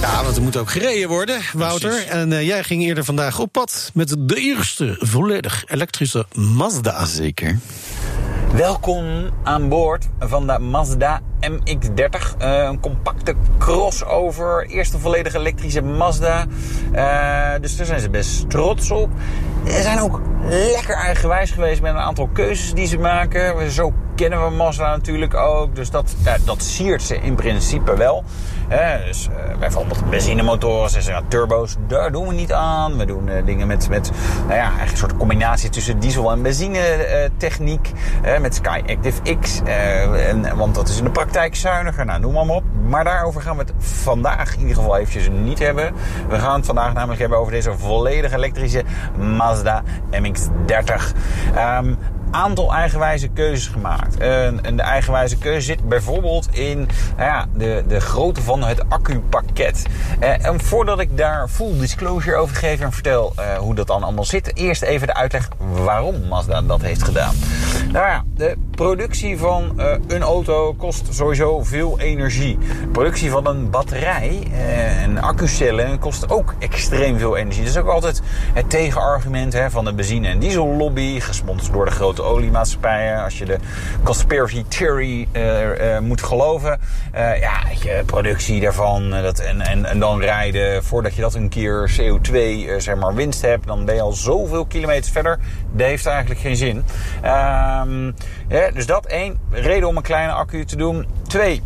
[0.00, 1.90] Ja, want er moet ook gereden worden, Wouter.
[1.90, 2.08] Precies.
[2.08, 7.04] En jij ging eerder vandaag op pad met de eerste volledig elektrische Mazda.
[7.04, 7.58] Zeker.
[8.56, 12.36] Welkom aan boord van de Mazda MX-30.
[12.42, 14.66] Uh, een compacte crossover.
[14.66, 16.46] Eerste volledig elektrische Mazda.
[16.92, 19.10] Uh, dus daar zijn ze best trots op.
[19.66, 23.70] Ze zijn ook lekker eigenwijs geweest met een aantal keuzes die ze maken.
[23.70, 25.76] Zo kennen we Mazda natuurlijk ook.
[25.76, 28.24] Dus dat, ja, dat siert ze in principe wel.
[28.68, 32.96] Hè, dus, uh, bijvoorbeeld benzinemotoren, ze zeggen turbo's, daar doen we niet aan.
[32.96, 34.10] We doen uh, dingen met, met
[34.46, 37.90] nou ja, een soort combinatie tussen diesel en benzine uh, techniek.
[38.40, 39.60] met Sky Active X.
[39.64, 42.04] En, want dat is in de praktijk zuiniger.
[42.04, 42.64] Nou, noem maar, op.
[42.88, 45.92] Maar daarover gaan we het vandaag in ieder geval eventjes niet hebben.
[46.28, 48.84] We gaan het vandaag namelijk hebben over deze volledig elektrische
[49.16, 51.16] Mazda MX-30.
[51.78, 51.98] Um,
[52.34, 54.16] aantal eigenwijze keuzes gemaakt.
[54.16, 56.78] En, en de eigenwijze keuze zit bijvoorbeeld in
[57.16, 59.86] nou ja, de, de grootte van het accupakket.
[60.20, 64.02] Eh, en voordat ik daar full disclosure over geef en vertel uh, hoe dat dan
[64.02, 65.48] allemaal zit, eerst even de uitleg
[65.84, 67.34] waarom Mazda dat heeft gedaan.
[67.92, 72.58] Nou ja, de productie van uh, een auto kost sowieso veel energie.
[72.58, 77.62] De productie van een batterij uh, en accucellen kost ook extreem veel energie.
[77.62, 81.90] Dat is ook altijd het tegenargument hè, van de benzine- en diesellobby, gesponsord door de
[81.90, 83.22] grote oliemaatschappijen.
[83.24, 83.58] Als je de
[84.02, 86.80] conspiracy theory uh, moet geloven.
[87.40, 91.90] ja, je productie daarvan dat, en, en, en dan rijden voordat je dat een keer
[92.00, 92.36] CO2
[92.76, 95.38] zeg maar winst hebt, dan ben je al zoveel kilometers verder.
[95.72, 96.84] Dat heeft eigenlijk geen zin.
[97.22, 98.12] Ehm,
[98.74, 101.06] dus dat één, reden om een kleine accu te doen.
[101.26, 101.62] Twee,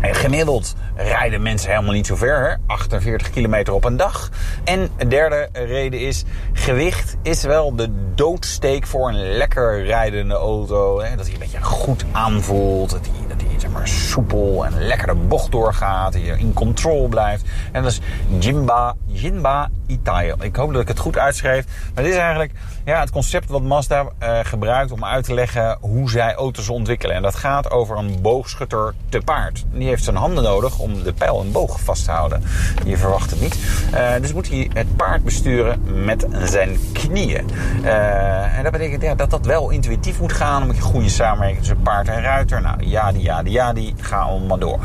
[0.00, 2.54] Gemiddeld rijden mensen helemaal niet zo ver, hè?
[2.66, 4.30] 48 kilometer op een dag.
[4.64, 11.00] En een derde reden is, gewicht is wel de doodsteek voor een lekker rijdende auto.
[11.00, 11.16] Hè?
[11.16, 15.06] Dat hij een beetje goed aanvoelt, dat hij, dat hij zeg maar, soepel en lekker
[15.06, 17.44] de bocht doorgaat, dat je in control blijft.
[17.72, 18.00] En dat is
[18.38, 20.34] Jinba, Jinba Italia.
[20.40, 21.64] Ik hoop dat ik het goed uitschreef.
[21.94, 22.52] Maar dit is eigenlijk
[22.90, 27.16] ja, het concept wat Mazda uh, gebruikt om uit te leggen hoe zij auto's ontwikkelen.
[27.16, 29.64] En dat gaat over een boogschutter te paard.
[29.72, 32.42] Die heeft zijn handen nodig om de pijl en boog vast te houden.
[32.84, 33.58] Je verwacht het niet.
[33.94, 37.48] Uh, dus moet hij het paard besturen met zijn knieën.
[37.82, 40.58] Uh, en dat betekent dat dat wel intuïtief moet gaan.
[40.58, 42.60] Dan moet je goede samenwerking tussen paard en ruiter.
[42.60, 43.94] Nou, ja, die, ja, die, ja, die.
[44.00, 44.78] Ga allemaal door.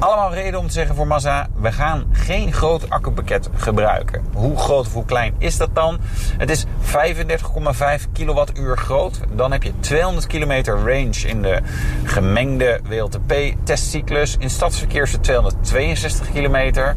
[0.00, 4.24] Allemaal reden om te zeggen voor Mazda, we gaan geen groot accupakket gebruiken.
[4.32, 5.98] Hoe groot of hoe klein is dat dan?
[6.36, 9.20] Het is 35,5 kilowattuur groot.
[9.32, 11.60] Dan heb je 200 kilometer range in de
[12.04, 14.36] gemengde WLTP-testcyclus.
[14.38, 16.96] In stadsverkeer is het 262 kilometer.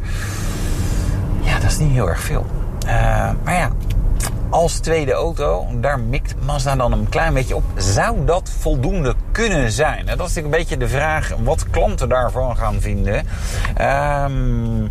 [1.42, 2.46] Ja, dat is niet heel erg veel.
[2.86, 2.92] Uh,
[3.44, 3.70] maar ja,
[4.54, 7.64] als tweede auto, daar mikt Mazda dan een klein beetje op.
[7.76, 10.06] Zou dat voldoende kunnen zijn?
[10.06, 13.26] Dat is natuurlijk een beetje de vraag wat klanten daarvan gaan vinden.
[13.82, 14.90] Um,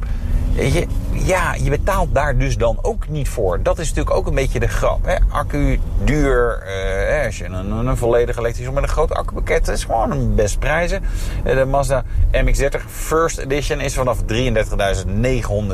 [0.55, 3.63] je, ja, je betaalt daar dus dan ook niet voor.
[3.63, 5.05] Dat is natuurlijk ook een beetje de grap.
[5.05, 5.17] Hè?
[5.29, 6.63] Accu duur.
[6.67, 10.59] Uh, als je een, een volledig elektrisch met een groot accupakket is gewoon een best
[10.59, 11.03] prijzen.
[11.47, 14.27] Uh, de Mazda MX-30 First Edition is vanaf 33.900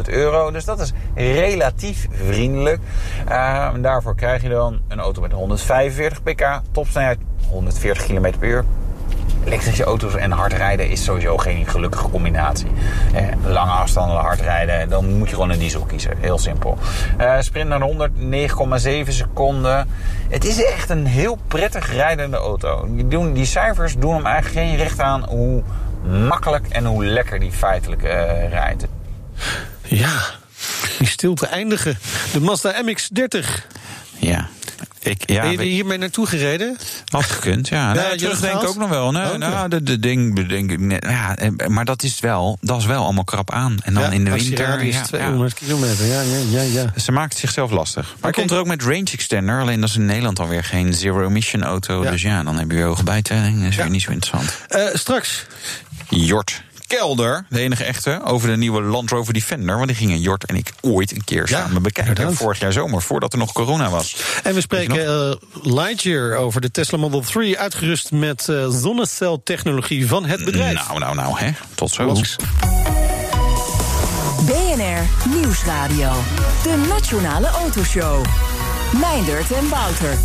[0.07, 0.51] euro.
[0.51, 2.81] Dus dat is relatief vriendelijk.
[3.29, 8.65] Uh, daarvoor krijg je dan een auto met 145 pk, topsnelheid 140 km per uur
[9.49, 12.71] elektrische auto's en hard rijden is sowieso geen gelukkige combinatie.
[13.15, 16.17] Eh, lange afstanden, hard rijden, dan moet je gewoon een diesel kiezen.
[16.19, 16.79] Heel simpel.
[17.17, 19.89] Eh, sprint naar 100, 9,7 seconden.
[20.29, 22.87] Het is echt een heel prettig rijdende auto.
[22.89, 25.63] Die, doen, die cijfers doen hem eigenlijk geen recht aan hoe
[26.29, 28.11] makkelijk en hoe lekker die feitelijk uh,
[28.49, 28.87] rijdt.
[29.83, 30.21] Ja,
[30.99, 31.99] die stilte eindigen.
[32.33, 33.47] De Mazda MX-30.
[34.21, 34.49] Ja,
[35.01, 36.77] Ik, ja, ben je er hiermee naartoe gereden?
[37.05, 37.93] Had gekund, ja.
[37.93, 39.11] Nee, je terug denk ik ook nog wel.
[39.11, 41.05] Nee, Oh, nou, de, de ding denk ik net.
[41.09, 43.77] Ja, en- maar dat is wel, dat is wel allemaal krap aan.
[43.83, 44.85] En dan Ja, in de winter.
[44.85, 45.03] Ja, ja.
[45.03, 46.61] 200 kilometer, ja, ja, ja.
[46.63, 46.93] ja.
[47.01, 48.15] Ze maakt zichzelf lastig.
[48.21, 49.61] Maar komt er ook met range extender.
[49.61, 52.03] Alleen dat is in Nederland alweer geen zero-emission auto.
[52.05, 52.11] Ja.
[52.11, 53.61] Dus ja, dan heb je weer hoge bijtelling.
[53.61, 54.57] Dat is weer niet zo interessant.
[54.69, 55.47] Eh, straks,
[56.09, 59.75] Jort Kelder, de enige echte, over de nieuwe Land Rover Defender.
[59.77, 62.13] Want die gingen Jort en ik ooit een keer Ja, samen bekijken.
[62.13, 62.35] inderdaad.
[62.43, 64.17] Vorig jaar zomer, voordat er nog corona was.
[64.43, 67.59] En we spreken eh, Lightyear over de Tesla Model 3...
[67.59, 70.87] uitgerust met eh, zonneceltechnologie van het bedrijf.
[70.89, 71.51] Nou, nou, nou, hè.
[71.75, 72.05] Tot zo.
[72.05, 72.37] Los.
[74.47, 76.13] BNR Nieuwsradio.
[76.63, 78.25] De Nationale Autoshow.
[79.01, 80.19] Meindert en Wouter.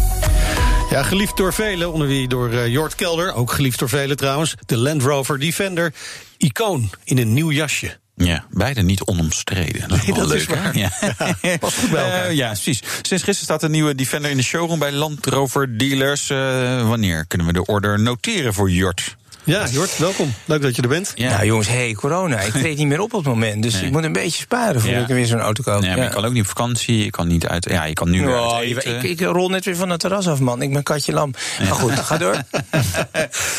[0.94, 3.34] Ja, geliefd door velen, onder wie door eh, Jort Kelder...
[3.34, 5.94] ook geliefd door velen trouwens, de Land Rover Defender...
[6.38, 7.98] icoon in een nieuw jasje.
[8.16, 9.88] Ja, beide niet onomstreden.
[9.88, 10.64] Dat is, Nee, wel dat is leuk, hè?
[10.64, 10.78] waar.
[10.78, 10.92] Ja.
[11.58, 12.26] past goed bij elkaar.
[12.26, 12.78] Eh, ja, precies.
[12.80, 16.30] Sinds gisteren staat de nieuwe Defender in de showroom bij Land Rover dealers.
[16.30, 19.16] Eh, wanneer kunnen we de order noteren voor Jort?
[19.46, 20.34] Ja, Jort, welkom.
[20.46, 21.12] Leuk dat je er bent.
[21.16, 21.30] Ja.
[21.30, 22.40] Nou jongens, hey, corona.
[22.40, 23.64] Ik treed niet meer op op het moment.
[23.64, 23.84] Dus Nee.
[23.86, 25.08] ik moet een beetje sparen voordat Ja.
[25.08, 25.82] ik weer zo'n auto koop.
[25.82, 26.04] Nee, maar Ja.
[26.04, 27.04] je kan ook niet op vakantie.
[27.04, 27.70] Je kan niet uit.
[27.70, 28.96] Ja, je kan nu weer Oh, uit je- eten.
[28.96, 30.62] ik, ik rol net weer van het terras af, man.
[30.62, 31.34] Ik ben katje lam.
[31.60, 32.36] Maar goed, ga door.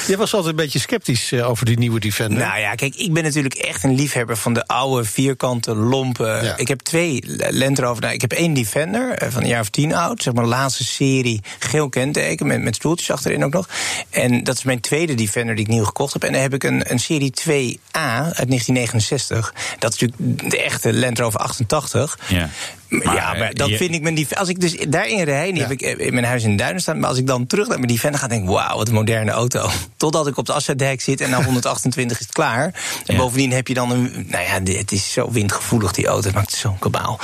[0.07, 2.39] Jij was altijd een beetje sceptisch eh, over die nieuwe Defender.
[2.47, 6.45] Nou ja, kijk, ik ben natuurlijk echt een liefhebber van de oude vierkante lompen.
[6.45, 6.57] Ja.
[6.57, 8.03] Ik heb twee Land Rover.
[8.03, 10.23] Nou, ik heb één Defender eh, van een jaar of tien oud.
[10.23, 13.69] Zeg maar laatste serie geel kenteken met, met stoeltjes achterin ook nog.
[14.11, 16.25] En dat is mijn tweede Defender die ik nieuw gekocht heb.
[16.25, 17.47] En dan heb ik een, een serie 2A
[17.93, 19.55] uit 1969.
[19.79, 22.19] Dat is natuurlijk de echte Land Rover 88.
[22.29, 22.49] Ja.
[22.89, 24.39] Maar, ja, Maar, dan je- vind ik mijn Defender.
[24.39, 25.61] Als ik dus daarin rij, die Ja.
[25.69, 26.99] heb ik in mijn huis in Duinen staan.
[26.99, 29.31] Maar als ik dan terug naar mijn Defender ga, denk ik: wauw, wat een moderne
[29.31, 29.69] auto.
[29.97, 32.65] Totdat ik op de Assadijk zit en na 128 is het klaar.
[33.07, 33.17] En Ja.
[33.17, 34.27] bovendien heb je dan een.
[34.29, 36.27] Nou ja, het is zo windgevoelig, die auto.
[36.27, 37.21] Het maakt zo'n kabaal.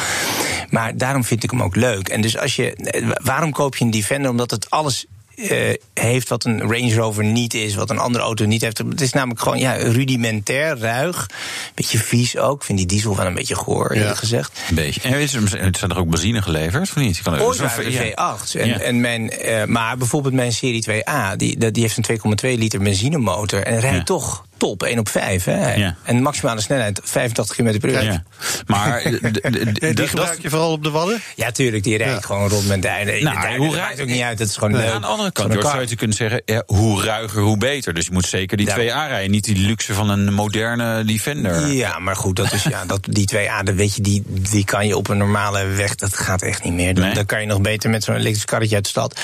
[0.71, 2.09] Maar daarom vind ik hem ook leuk.
[2.09, 2.75] En dus als je.
[2.75, 4.31] eh, Waarom koop je een Defender?
[4.31, 5.07] Omdat het alles.
[5.37, 8.79] Eh, heeft wat een Range Rover niet is, wat een andere auto niet heeft.
[8.79, 11.27] Het is namelijk gewoon ja, rudimentair, ruig.
[11.75, 12.57] Beetje vies ook.
[12.61, 14.61] Ik vind die diesel wel een beetje goor, eerlijk gezegd.
[14.69, 15.01] Een beetje.
[15.01, 17.16] En is er, zijn er ook benzine geleverd of niet?
[17.16, 18.37] Je Kan, Ooit zo'n- waren de ja.
[18.38, 18.55] V8.
[18.61, 18.79] En, Ja.
[18.79, 23.62] en mijn, eh, maar bijvoorbeeld mijn Serie 2A, die, die heeft een 2,2 liter benzinemotor.
[23.62, 24.03] En rijdt Ja.
[24.05, 25.44] toch top, 1 op 5.
[25.44, 25.75] Hè?
[25.75, 25.96] Ja.
[26.03, 28.03] En maximale snelheid 85 km per uur.
[28.03, 28.11] Ja.
[28.12, 28.23] Ja.
[28.66, 29.03] Maar
[29.94, 31.20] die gebruik je vooral op de Wadden?
[31.53, 32.20] tuurlijk, die rijdt Ja.
[32.20, 32.81] gewoon rond met.
[32.83, 34.90] Nou, de duinen, hoe maakt ook niet uit, dat is gewoon leuk.
[34.90, 37.94] Aan de andere kant, een zou je kunnen zeggen, ja, hoe ruiger, hoe beter.
[37.94, 38.75] Dus je moet zeker die Ja.
[38.75, 39.31] 2A rijden.
[39.31, 41.66] Niet die luxe van een moderne Defender.
[41.66, 44.87] Ja, maar goed, dat is, ja, dat, die 2A, dat weet je, die, die kan
[44.87, 46.94] je op een normale weg, dat gaat echt niet meer.
[46.94, 47.14] Dan, Nee?
[47.14, 49.20] dan kan je nog beter met zo'n elektrisch karretje uit de stad.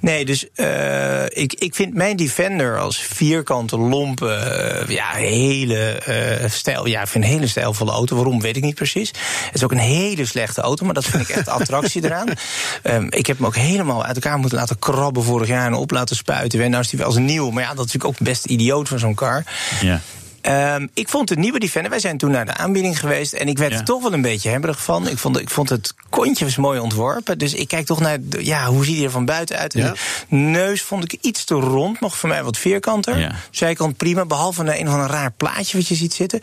[0.00, 4.26] Nee, dus eh, ik, ik vind mijn Defender als vierkante, lompe,
[4.86, 6.86] ja, hele eh, stijl.
[6.86, 8.16] Ja, ik vind een hele stijlvolle auto.
[8.16, 9.08] Waarom, weet ik niet precies.
[9.44, 12.28] Het is ook een hele slechte auto, maar dat vind ik echt attractie eraan.
[12.82, 15.90] Ehm, ik heb hem ook helemaal uit elkaar moeten laten krabben vorig jaar en op
[15.90, 16.62] laten spuiten.
[16.62, 18.88] En nou is hij wel als nieuw, maar ja, dat is natuurlijk ook best idioot
[18.88, 19.44] van zo'n car.
[19.80, 20.00] Ja.
[20.44, 21.90] Ehm, ik vond de nieuwe Defender.
[21.90, 23.32] Wij zijn toen naar de aanbieding geweest.
[23.32, 23.78] En ik werd Ja.
[23.78, 25.08] er toch wel een beetje hebberig van.
[25.08, 27.38] Ik vond, ik vond het kontje was mooi ontworpen.
[27.38, 28.18] Dus ik kijk toch naar.
[28.38, 29.74] Ja, hoe ziet hij er van buiten uit?
[29.74, 29.92] En Ja.
[30.28, 32.00] De neus vond ik iets te rond.
[32.00, 33.18] Nog voor mij wat vierkanter.
[33.18, 33.34] Ja.
[33.50, 34.24] Zijkant prima.
[34.24, 36.40] Behalve een, een of ander raar plaatje wat je ziet zitten.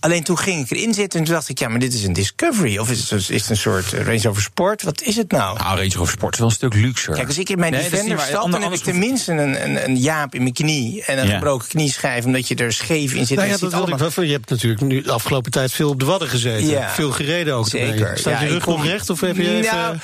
[0.00, 2.12] Alleen toen ging ik erin zitten en toen dacht ik, ja, maar dit is een
[2.12, 2.78] Discovery.
[2.78, 4.82] Of is het, is het een soort eh, Range Rover Sport?
[4.82, 5.58] Wat is het nou?
[5.58, 7.14] Nou, Range Rover Sport is wel een stuk luxer.
[7.14, 9.96] Kijk, als ik in mijn Nee, Defender stap, dan heb ik tenminste een, een, een
[9.96, 11.04] jaap in mijn knie.
[11.04, 11.34] En een Ja.
[11.34, 13.36] gebroken knieschijf, omdat je er scheef in zit.
[13.36, 14.24] Nou ja, dat wilde ik allemaal- wel.
[14.24, 16.66] Je hebt natuurlijk nu de afgelopen tijd veel op de Wadden gezeten.
[16.66, 16.90] Ja.
[16.90, 17.68] Veel gereden ook.
[17.68, 18.18] Zeker.
[18.18, 19.76] Staat je rug kom- nog recht of heb je even...
[19.76, 19.96] Nou,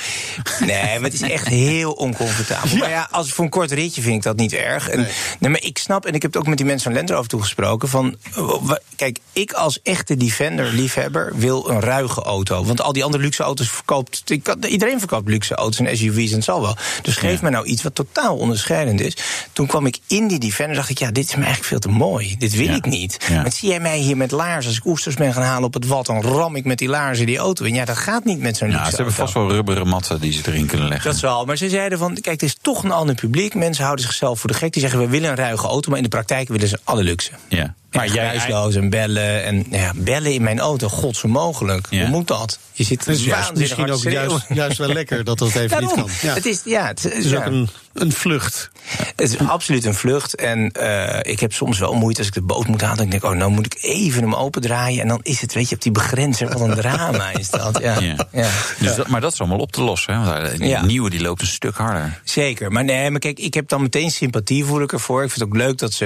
[0.60, 2.76] nee, maar het is echt heel oncomfortabel.
[2.76, 4.88] Maar ja, als voor een kort ritje vind ik dat niet erg.
[4.88, 5.06] En,
[5.38, 5.50] nee.
[5.50, 7.88] maar ik snap, en ik heb het ook met die mensen van Land Rover toegesproken...
[7.88, 12.64] van, eh, kijk, ik als echte Defender-liefhebber wil een ruige auto.
[12.64, 14.22] Want al die andere luxe auto's verkoopt...
[14.68, 16.76] Iedereen verkoopt luxe auto's en SUV's en het zal wel.
[17.02, 17.38] Dus geef Ja.
[17.42, 19.16] me nou iets wat totaal onderscheidend is.
[19.52, 20.98] Toen kwam ik in die Defender dacht ik...
[20.98, 22.36] ja, dit is me eigenlijk veel te mooi.
[22.38, 22.74] Dit wil Ja.
[22.74, 23.24] ik niet.
[23.28, 23.42] Ja.
[23.42, 24.68] Maar zie jij mij hier met laarzen...
[24.70, 26.06] als ik oesters ben gaan halen op het wat...
[26.06, 27.74] dan ram ik met die laarzen die auto in.
[27.74, 30.32] Ja, dat gaat niet met zo'n Ja, luxe ze hebben vast wel rubberen matten die
[30.32, 31.06] ze erin kunnen leggen.
[31.06, 31.44] Dat is wel.
[31.44, 33.54] Maar ze zeiden van, kijk, het is toch een ander publiek.
[33.54, 34.72] Mensen houden zichzelf voor de gek.
[34.72, 35.88] Die zeggen, we willen een ruige auto.
[35.88, 37.30] Maar in de praktijk willen ze alle luxe.
[37.48, 37.74] ja.
[37.92, 39.44] Maar geruisloos en bellen.
[39.44, 41.86] En ja, bellen in mijn auto, god zo mogelijk.
[41.90, 42.00] Ja.
[42.00, 42.58] Hoe moet dat?
[42.72, 45.88] Je zit juist, misschien ook juist, juist wel lekker dat dat even Daarom.
[45.88, 46.10] niet kan.
[46.28, 46.34] Ja.
[46.34, 47.38] Het is, ja, het, Het is ja.
[47.38, 47.68] ook een
[48.00, 48.70] een vlucht.
[49.16, 50.34] Het is absoluut een vlucht.
[50.34, 52.96] En uh, ik heb soms wel moeite als ik de boot moet halen.
[52.96, 55.02] Dan denk ik, oh, nou moet ik even hem opendraaien.
[55.02, 56.48] En dan is het, weet je, op die begrenzer.
[56.48, 57.78] Wat een drama is dat.
[57.78, 57.98] Ja.
[58.00, 58.16] ja.
[58.32, 58.48] ja.
[58.78, 60.20] Dus dat, maar dat is allemaal op te lossen.
[60.20, 60.58] Hè?
[60.58, 62.20] Die nieuwe die loopt een stuk harder.
[62.24, 62.72] Zeker.
[62.72, 65.22] Maar nee, maar kijk, ik heb dan meteen sympathie voel ik ervoor.
[65.22, 66.04] Ik vind het ook leuk dat ze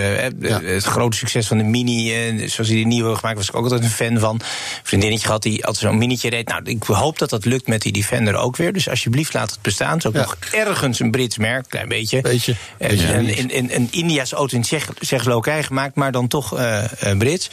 [0.64, 3.62] het grote succes van de Mini, eh, zoals die de nieuwe gemaakt, was ik ook
[3.62, 4.34] altijd een fan van.
[4.34, 4.40] Een
[4.82, 6.48] vriendinnetje gehad die altijd zo'n minietje reed.
[6.48, 8.72] Nou, ik hoop dat dat lukt met die Defender ook weer.
[8.72, 9.92] Dus alsjeblieft laat het bestaan.
[9.92, 12.20] Het is ook nog ergens een Brits merk, klein beetje.
[12.20, 12.54] Beetje.
[12.78, 16.84] Een, in, in, een India's auto in Tsjechoslowakije gemaakt, maar dan toch uh,
[17.18, 17.50] Brits.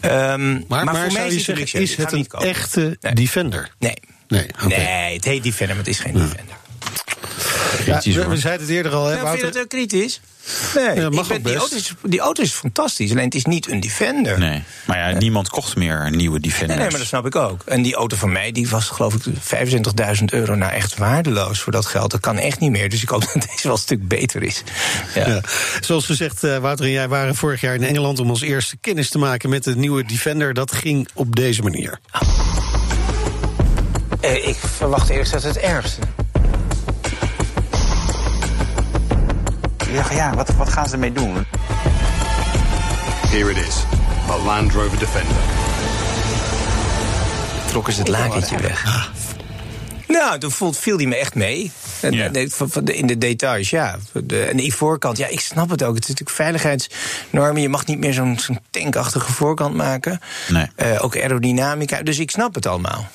[0.00, 3.14] Um, maar, maar, voor mij is, het, is het een echte nee.
[3.14, 3.70] Defender?
[3.78, 3.96] Nee.
[4.28, 4.84] Nee, okay.
[4.84, 6.53] nee, het heet Defender, maar het is geen Defender.
[7.84, 9.06] Ja, we, we zeiden het eerder al.
[9.06, 10.20] Hè, nou, vind je dat ook kritisch?
[10.74, 13.10] Nee, ja, mag ben, die, auto is, die auto is fantastisch.
[13.10, 14.38] Alleen het is niet een Defender.
[14.38, 16.76] Nee, maar ja, niemand kocht meer een nieuwe Defender.
[16.76, 17.62] Nee, maar dat snap ik ook.
[17.64, 19.22] En die auto van mij, die was geloof ik
[20.18, 22.10] 25.000 euro nou echt waardeloos voor dat geld.
[22.10, 22.88] Dat kan echt niet meer.
[22.88, 24.62] Dus ik hoop dat deze wel een stuk beter is.
[25.14, 25.28] Ja.
[25.28, 25.40] ja.
[25.80, 29.08] Zoals gezegd, uh, Wouter en jij waren vorig jaar in Engeland om ons eerste kennis
[29.08, 30.54] te maken met de nieuwe Defender.
[30.54, 32.00] Dat ging op deze manier.
[34.20, 36.00] Uh, ik verwacht eerst dat het ergste.
[39.94, 41.46] Dacht, ja, wat, wat gaan ze ermee doen?
[43.26, 43.84] Here it is,
[44.30, 45.36] a Land Rover Defender.
[47.66, 48.86] Trokken ze het lakentje weg.
[48.86, 49.04] Ah.
[50.08, 51.72] Nou, toen voelt, viel die me echt mee.
[52.84, 53.98] In de details, ja.
[54.12, 55.94] De, en die voorkant, ja, ik snap het ook.
[55.94, 57.62] Het is natuurlijk veiligheidsnormen.
[57.62, 60.20] Je mag niet meer zo'n zo'n tankachtige voorkant maken.
[60.48, 60.66] Nee.
[60.76, 62.02] Uh, ook aerodynamica.
[62.02, 63.06] Dus ik snap het allemaal.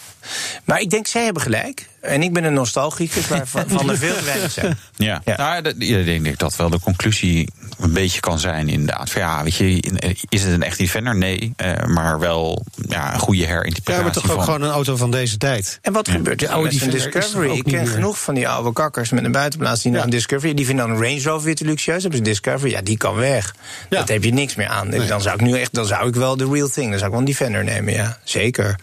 [0.64, 1.88] Maar ik denk, zij hebben gelijk.
[2.02, 4.78] En ik ben een nostalgicus waarvan van er veel te weinig zijn.
[4.96, 5.38] Ja, ja.
[5.38, 9.10] Nou, ik denk dat wel de conclusie een beetje kan zijn inderdaad.
[9.10, 9.82] Van, ja, weet je,
[10.30, 11.16] is het een echt Defender?
[11.16, 13.98] Nee, uh, maar wel ja, een goede herinterpretatie.
[13.98, 15.80] Ja, maar toch ook gewoon een auto van deze tijd.
[15.82, 16.14] En wat ja.
[16.14, 17.58] gebeurt er oude een Discovery?
[17.58, 20.04] Ik ken genoeg van die oude kakkers met een buitenplaats die ja.
[20.04, 20.54] een Discovery.
[20.54, 22.02] Die vinden dan een Range Rover weer te luxueus.
[22.02, 22.72] Hebben ze een Discovery?
[22.72, 23.56] Ja, die kan weg.
[23.90, 24.90] Dat heb je niks meer aan.
[24.90, 25.08] Nee.
[25.08, 26.90] Dan zou ik nu echt, dan zou ik wel de real thing.
[26.90, 28.76] Dan zou ik wel een Defender nemen, ja, zeker.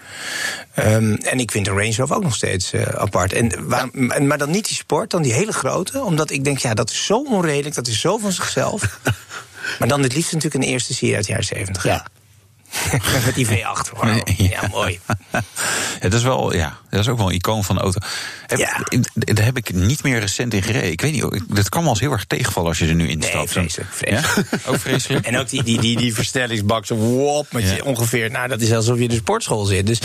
[0.78, 3.32] Um, en ik vind de Range Rover ook nog steeds uh, apart.
[3.32, 3.88] En waar,
[4.22, 6.02] Maar dan niet die sport, dan die hele grote.
[6.02, 9.00] Omdat ik denk, ja, dat is zo onredelijk, dat is zo van zichzelf.
[9.78, 11.84] maar dan het liefst natuurlijk een eerste serie uit de jaren 70.
[11.84, 12.06] Ja.
[13.24, 13.90] Met die V8.
[13.94, 14.28] Wow.
[14.36, 15.00] Ja, mooi.
[15.98, 17.98] Het is wel, ja, dat is ook wel een icoon van de auto.
[18.46, 18.82] Heb, ja.
[19.14, 20.90] Daar heb ik niet meer recent in gereden.
[20.90, 23.22] Ik weet niet, dat kan me als heel erg tegenvallen als je er nu in
[23.22, 23.34] stapt.
[23.34, 23.90] Nee, vreselijk.
[23.92, 24.48] vreselijk.
[24.52, 24.70] Ja?
[24.70, 25.26] Ook vreselijk.
[25.26, 28.72] en ook die, die, die, die versnellingsbak zo wop, met je ongeveer, nou dat is
[28.72, 29.86] alsof je in de sportschool zit.
[29.86, 30.00] Dus,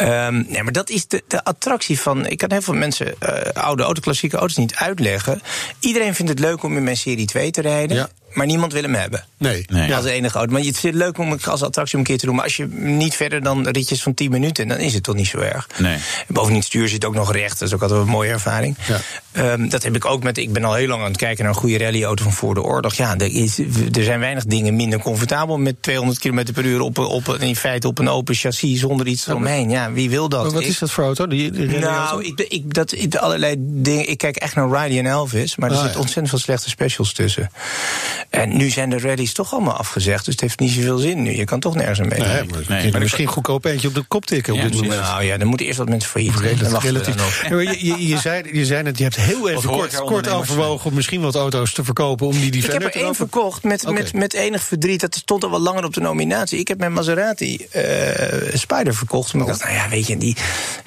[0.00, 3.38] um, nee, maar dat is de, de attractie van, ik kan heel veel mensen uh,
[3.52, 5.40] oude auto, klassieke auto's niet uitleggen.
[5.80, 8.10] Iedereen vindt het leuk om in mijn serie 2 te rijden.
[8.32, 9.24] Maar niemand wil hem hebben.
[9.36, 9.64] Nee.
[9.68, 9.94] nee.
[9.94, 10.52] Als enige auto.
[10.52, 12.34] Maar het is leuk om als attractie om een keer te doen.
[12.34, 15.26] Maar als je niet verder dan ritjes van 10 minuten, dan is het toch niet
[15.26, 15.66] zo erg.
[15.78, 15.98] Nee.
[16.26, 17.58] Bovendien, het stuur zit ook nog recht.
[17.58, 18.76] Dat is ook altijd een mooie ervaring.
[18.86, 19.52] Ja.
[19.52, 20.38] Um, dat heb ik ook met.
[20.38, 22.62] Ik ben al heel lang aan het kijken naar een goede rallyauto van voor de
[22.62, 22.94] oorlog.
[22.94, 23.58] Ja, er, is,
[23.92, 27.88] er zijn weinig dingen minder comfortabel met 200 km per uur op, op, in feite
[27.88, 29.70] op een open chassis zonder iets eromheen.
[29.70, 30.42] Ja, wie wil dat?
[30.42, 31.26] Maar wat is dat voor auto?
[31.26, 34.08] Die, die nou, ik, ik, dat, ik, allerlei dingen.
[34.08, 37.12] Ik kijk echt naar Riley en Elvis, maar er ah, zitten ontzettend veel slechte specials
[37.12, 37.50] tussen.
[38.30, 41.36] En nu zijn de rallies toch allemaal afgezegd, dus het heeft niet zoveel zin nu.
[41.36, 42.08] Je kan toch nergens mee.
[42.08, 45.00] Nee, maar, nee, maar misschien goedkoop eentje op de kop tikken op dit moment.
[45.00, 46.80] Nou ja, dan moeten eerst wat mensen failliet gaan.
[46.80, 47.48] Relatief.
[47.48, 50.94] Je, je, je, zei, je zei net, je hebt heel even kort, kort overwogen om
[50.94, 53.94] misschien wat auto's te verkopen om die te Ik heb er één verkocht met, okay.
[53.94, 55.00] met, met enig verdriet.
[55.00, 56.58] Dat stond al wel langer op de nominatie.
[56.58, 57.82] Ik heb mijn Maserati uh,
[58.52, 59.32] Spider verkocht.
[59.32, 60.36] Maar ik dacht, nou ja, weet je, die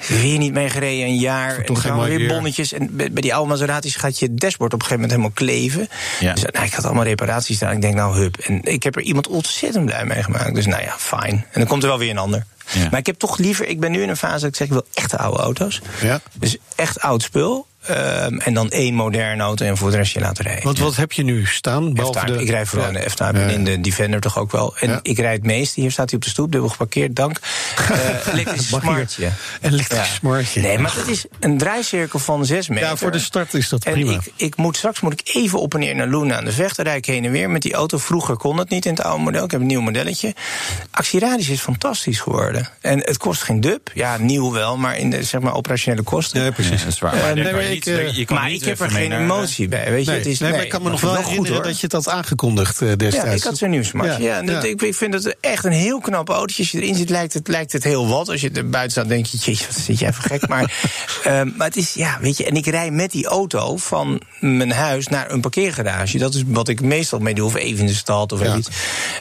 [0.06, 1.56] weer niet mee gereden een jaar.
[1.56, 2.72] En dan weer, weer bonnetjes.
[2.72, 5.88] En bij die oude Maseratis gaat je dashboard op een gegeven moment helemaal kleven.
[6.20, 6.32] Ja.
[6.32, 7.72] Dus nou, ik had allemaal reparaties staan.
[7.72, 8.36] Ik denk, nou hup.
[8.36, 10.54] En ik heb er iemand ontzettend blij mee gemaakt.
[10.54, 11.34] Dus nou ja, fijn.
[11.34, 12.44] En dan komt er wel weer een ander.
[12.72, 12.88] Ja.
[12.90, 14.72] Maar ik heb toch liever, ik ben nu in een fase dat ik zeg, ik
[14.72, 15.80] wil echte oude auto's.
[16.00, 16.20] Ja.
[16.32, 17.66] Dus echt oud spul.
[17.90, 20.64] Um, en dan één moderne auto en voor de rest je laten rijden.
[20.64, 21.94] Want wat heb je nu staan?
[21.94, 22.36] De...
[22.40, 22.96] Ik rijd vooral ja.
[22.96, 24.76] in de F-Type en in de Defender toch ook wel.
[24.76, 25.00] En ja.
[25.02, 25.80] ik rijd het meeste.
[25.80, 27.38] Hier staat hij op de stoep, dubbel geparkeerd, dank.
[27.90, 27.98] Uh,
[28.32, 29.30] elektrisch smartje.
[29.60, 30.04] Elektrisch ja.
[30.04, 30.60] smartje.
[30.60, 32.84] Nee, maar het is een draaicirkel van 6 meter.
[32.84, 34.12] Ja, voor de start is dat prima.
[34.12, 36.52] En ik, ik moet, straks moet ik even op en neer naar Luna aan de
[36.52, 36.76] vecht.
[36.76, 37.98] Dan rijd ik heen en weer met die auto.
[37.98, 39.44] Vroeger kon dat niet in het oude model.
[39.44, 40.34] Ik heb een nieuw modelletje.
[40.90, 42.68] Actieradius is fantastisch geworden.
[42.80, 43.90] En het kost geen dub.
[43.94, 46.44] Ja, nieuw wel, maar in de zeg maar, operationele kosten.
[46.44, 46.82] Ja, precies.
[46.82, 47.14] dat is waar.
[47.14, 49.90] Uh, nee, maar ik, uh, je kan maar ik heb er geen emotie bij.
[49.90, 50.10] Weet je?
[50.10, 51.92] Nee, het is, nee, maar ik kan me nog wel herinneren goed, dat je het
[51.92, 53.26] had aangekondigd uh, destijds.
[53.26, 54.16] Ja, ik had zo'n nieuwsmarkt.
[54.16, 54.62] Ja, ja, ja.
[54.62, 56.62] Ik, ik vind het echt een heel knap autootje.
[56.62, 58.28] Als je erin zit, lijkt het, lijkt het heel wat.
[58.28, 60.48] Als je er buiten staat, denk je, jeetje, wat zit je even gek.
[60.48, 60.62] Maar,
[61.26, 64.72] um, maar het is, ja, weet je, en ik rij met die auto van mijn
[64.72, 66.18] huis naar een parkeergarage.
[66.18, 68.68] Dat is wat ik meestal mee doe, of even in de stad of iets.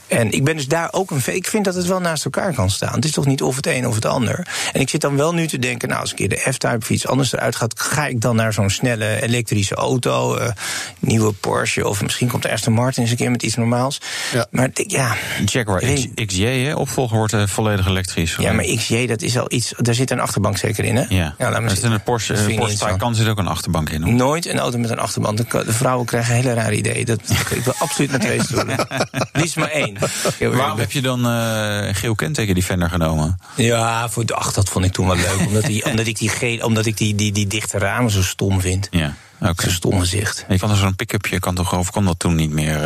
[0.07, 1.21] En ik ben dus daar ook een.
[1.25, 2.95] Ik vind dat het wel naast elkaar kan staan.
[2.95, 4.47] Het is toch niet of het een of het ander.
[4.73, 6.89] En ik zit dan wel nu te denken, nou, als een keer de F-Type of
[6.89, 10.37] iets anders eruit gaat, ga ik dan naar zo'n snelle elektrische auto.
[10.37, 10.47] Uh,
[10.99, 14.01] nieuwe Porsche of misschien komt Aston Martin eens een keer met iets normaals.
[14.33, 14.47] Ja.
[14.51, 15.15] Maar ja.
[15.45, 18.35] Jaguar X, XJ, hè, opvolger wordt uh, volledig elektrisch.
[18.39, 19.73] Ja, maar XJ, dat is al iets.
[19.77, 21.05] Daar zit een achterbank zeker in, hè?
[21.09, 24.01] Ja, ja laat maar in een Porsche, uh, Porsche Taycan zit ook een achterbank in.
[24.01, 24.13] Hoor.
[24.13, 25.37] Nooit een auto met een achterbank.
[25.37, 27.05] De, de vrouwen krijgen een hele rare idee.
[27.05, 28.87] Dat, ik wil absoluut met twee stoelen.
[29.33, 29.97] Liefst maar één.
[30.39, 33.39] Waarom heb je dan uh, geel kenteken Defender genomen?
[33.55, 35.47] Ja, voor de ach, dat vond ik toen wel leuk.
[35.47, 38.87] omdat, die, omdat ik, die, omdat ik die, die, die dichte ramen zo stom vind.
[38.91, 39.15] Ja.
[39.41, 39.53] Okay.
[39.57, 40.45] Zo'n stom gezicht.
[40.49, 42.75] Je kan er zo'n pick-upje, kan toch over, kon dat toen niet meer.
[42.75, 42.83] Uh,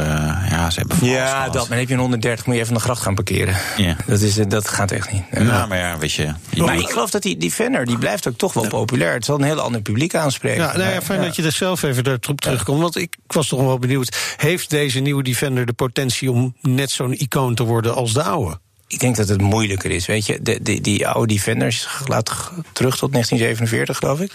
[0.49, 1.53] ja, ze hebben Ja, dat.
[1.53, 3.55] Maar dan heb je een 130, moet je even de gracht gaan parkeren.
[3.77, 3.95] Ja.
[4.05, 5.23] Dat, is, dat gaat echt niet.
[5.31, 6.33] Ja, nou, maar ja, weet je.
[6.49, 9.13] je maar ik geloof dat die, die Fender, die blijft ook toch wel populair.
[9.13, 10.63] Het zal een heel ander publiek aanspreken.
[10.63, 12.81] Ja, nou ja, fijn dat je er zelf even erop terugkomt.
[12.81, 14.35] Want ik was toch wel benieuwd.
[14.37, 18.59] Heeft deze nieuwe Defender de potentie om net zo'n icoon te worden als de oude?
[18.87, 20.05] Ik denk dat het moeilijker is.
[20.05, 24.31] Weet je, de, die oude Defenders laat terug tot 1947, geloof ik.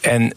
[0.00, 0.34] En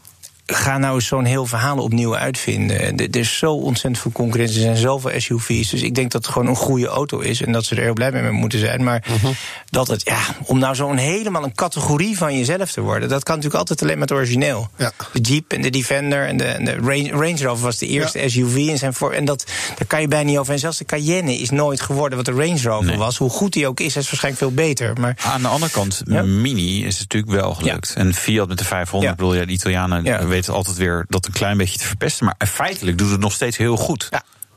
[0.53, 2.97] ga nou eens zo'n heel verhaal opnieuw uitvinden.
[2.97, 4.55] Er is zo ontzettend veel concurrentie.
[4.55, 5.69] Er zijn zoveel SUV's.
[5.69, 7.41] Dus ik denk dat het gewoon een goede auto is.
[7.41, 8.83] En dat ze er heel blij mee moeten zijn.
[8.83, 9.31] Maar uh -huh.
[9.69, 13.09] dat het, ja, om nou zo'n helemaal een categorie van jezelf te worden.
[13.09, 14.69] Dat kan natuurlijk altijd alleen met het origineel.
[14.77, 14.91] Ja.
[15.13, 18.19] De Jeep en de Defender en de, en de Range, Range, Rover was de eerste
[18.19, 18.29] ja.
[18.29, 18.67] SUV.
[18.67, 19.45] En, zijn voor, en dat,
[19.77, 20.53] daar kan je bijna niet over.
[20.53, 22.97] En zelfs de Cayenne is nooit geworden wat de Range Rover nee.
[22.97, 23.17] was.
[23.17, 24.99] Hoe goed die ook is, is waarschijnlijk veel beter.
[24.99, 26.21] Maar, Aan de andere kant, ja.
[26.21, 27.93] Mini is natuurlijk wel gelukt.
[27.95, 31.31] En Fiat met de 500, ik bedoel, ja, de Italianen weten altijd weer dat een
[31.31, 32.25] klein beetje te verpesten.
[32.25, 34.09] Maar feitelijk doet het nog steeds heel goed.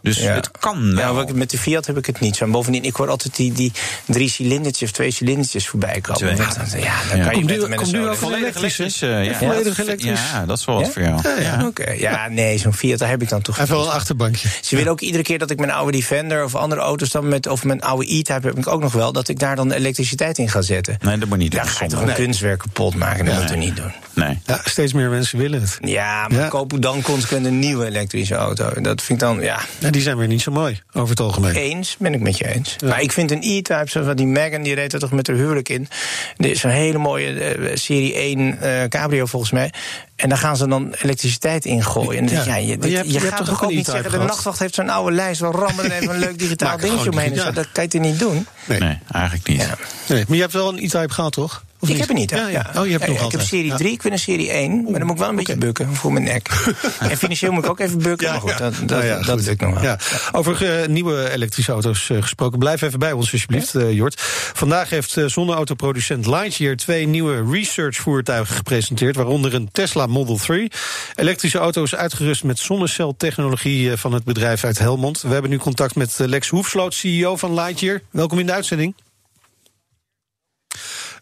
[0.05, 0.35] Dus ja.
[0.35, 1.27] het kan wel.
[1.27, 2.45] Ja, met de Fiat heb ik het niet zo.
[2.45, 3.73] En bovendien, ik hoor altijd die, die
[4.07, 6.37] drie cilindertjes of twee cilindertjes voorbij komen.
[6.37, 7.25] Ja, dan, ja, dan ja.
[7.25, 9.03] kan je met, met Komt nu ook een elektrisch?
[9.03, 9.35] Uh, ja.
[9.35, 10.21] Volledig elektrisch?
[10.33, 11.21] Ja, dat is wel wat voor jou.
[11.23, 11.55] Ja, ja.
[11.55, 11.83] Oké.
[11.83, 11.99] Okay.
[11.99, 14.49] ja nee, zo'n Fiat, daar heb ik dan toch Even wel een achterbankje.
[14.63, 17.47] Ze willen ook iedere keer dat ik mijn oude Defender of andere auto's dan met,
[17.47, 20.49] of mijn oude E-Type heb ik ook nog wel, dat ik daar dan elektriciteit in
[20.49, 20.97] ga zetten.
[21.01, 21.67] Nee, dat moet niet doen.
[21.67, 23.25] Ga je toch een kunstwerk kapot maken?
[23.25, 23.93] Dat moet je niet doen.
[24.15, 24.39] Nee.
[24.47, 25.79] Ja, steeds meer mensen willen het.
[25.81, 28.81] Ja, maar koop dan consequent een nieuwe elektrische auto.
[28.81, 29.61] Dat vind ik dan, ja.
[29.95, 31.55] Die zijn weer niet zo mooi over het algemeen.
[31.55, 32.77] Eens, ben ik met je eens.
[32.79, 32.89] Ja.
[32.89, 35.69] Maar ik vind een E-Type, zoals die Megan, die reed er toch met haar huwelijk
[35.69, 35.89] in.
[36.37, 39.73] Er is een hele mooie uh, Serie 1 uh, cabrio volgens mij.
[40.17, 42.29] En daar gaan ze dan elektriciteit in gooien.
[42.29, 44.11] Ja, ja je, dit, je, hebt, je, je gaat toch ook niet zeggen...
[44.11, 45.41] de nachtwacht heeft zo'n oude lijst...
[45.41, 47.35] wel rammen er even een leuk digitaal dingetje omheen.
[47.35, 47.51] Ja.
[47.51, 48.47] Dat kan je niet doen?
[48.65, 49.61] Nee, nee eigenlijk niet.
[49.61, 49.77] Ja.
[50.09, 51.65] Nee, maar je hebt wel een E-Type gehad, toch?
[51.85, 52.07] Of ik niet?
[52.07, 52.31] heb er niet.
[52.31, 52.81] Ja, ja.
[52.81, 54.83] Oh, je hebt nog ik heb serie 3, ik ben een serie 1.
[54.83, 55.67] Maar dan moet ik wel een beetje okay.
[55.67, 56.49] bukken voor mijn nek.
[57.11, 58.31] en financieel moet ik ook even bukken.
[58.31, 59.83] maar goed, dat, dat, ja, dat lukt nog wel.
[59.83, 59.99] Ja.
[60.33, 62.59] Over uh, nieuwe elektrische auto's uh, gesproken.
[62.59, 64.21] Blijf even bij ons alsjeblieft, uh, Jort.
[64.55, 69.17] Vandaag heeft zonneautoproducent Lightyear twee nieuwe research-voertuigen gepresenteerd.
[69.17, 70.71] Waaronder een Tesla Model 3.
[71.15, 75.23] Elektrische auto's uitgerust met zonneceltechnologie van het bedrijf uit Helmond.
[75.23, 78.01] We hebben nu contact met Lex Hoefsloot, CEO van Lightyear.
[78.11, 78.95] Welkom in de uitzending.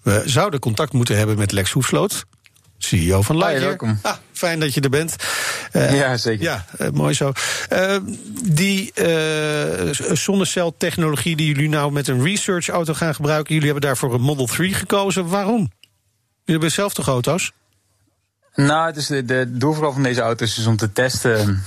[0.03, 2.25] We zouden contact moeten hebben met Lex Hoefsloot,
[2.79, 3.67] CEO van Lightyear.
[3.67, 3.99] welkom.
[4.03, 5.17] Ah, fijn dat je er bent.
[5.73, 6.45] Uh, ja, zeker.
[6.45, 7.33] Ja, uh, mooi zo.
[7.73, 7.97] Uh,
[8.45, 8.93] die
[10.13, 13.55] zonneceltechnologie die jullie nou met een research auto gaan gebruiken...
[13.55, 15.29] jullie hebben daarvoor een Model 3 gekozen.
[15.29, 15.59] Waarom?
[15.59, 15.71] Jullie
[16.45, 17.53] hebben zelf toch auto's?
[18.55, 21.65] Nou, dus de, de doel vooral van deze auto's is om te testen...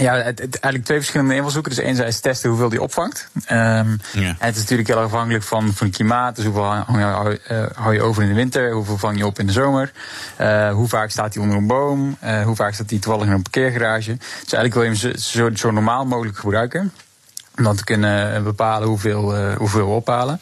[0.00, 1.74] Ja, het, het, eigenlijk twee verschillende invalshoeken.
[1.74, 3.28] Dus enerzijds testen hoeveel die opvangt.
[3.34, 4.36] Um, ja.
[4.38, 6.36] Het is natuurlijk heel afhankelijk van, van het klimaat.
[6.36, 8.72] Dus hoeveel hou je, hou, uh, hou je over in de winter?
[8.72, 9.92] Hoeveel vang je op in de zomer?
[10.40, 12.16] Uh, hoe vaak staat hij onder een boom?
[12.24, 14.16] Uh, hoe vaak staat hij toevallig in een parkeergarage?
[14.16, 16.92] Dus eigenlijk wil je hem zo, zo, zo normaal mogelijk gebruiken
[17.56, 20.40] om te kunnen bepalen hoeveel, uh, hoeveel we ophalen.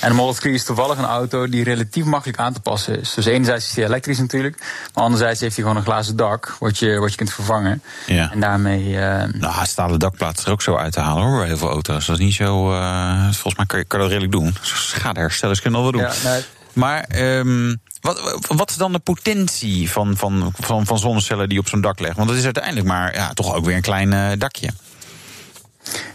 [0.00, 3.14] En de Model 3 is toevallig een auto die relatief makkelijk aan te passen is.
[3.14, 4.58] Dus enerzijds is hij elektrisch natuurlijk,
[4.94, 7.82] maar anderzijds heeft hij gewoon een glazen dak wat je, wat je kunt vervangen.
[8.06, 8.32] Ja.
[8.32, 8.84] En daarmee...
[8.88, 11.70] Uh, nou, stalen dakplaat is er ook zo uit te halen hoor, bij heel veel
[11.70, 12.06] auto's.
[12.06, 12.72] Dat is niet zo...
[12.72, 14.56] Uh, volgens mij kan je, kan je dat redelijk doen.
[14.62, 16.10] Schadeherstellers kunnen dat wel doen.
[16.22, 16.42] Ja, nee.
[16.72, 17.04] Maar...
[17.16, 21.80] Um, wat, wat is dan de potentie van, van, van, van zonnecellen die op zo'n
[21.80, 22.18] dak leggen?
[22.18, 24.70] Want het is uiteindelijk maar ja, toch ook weer een klein dakje.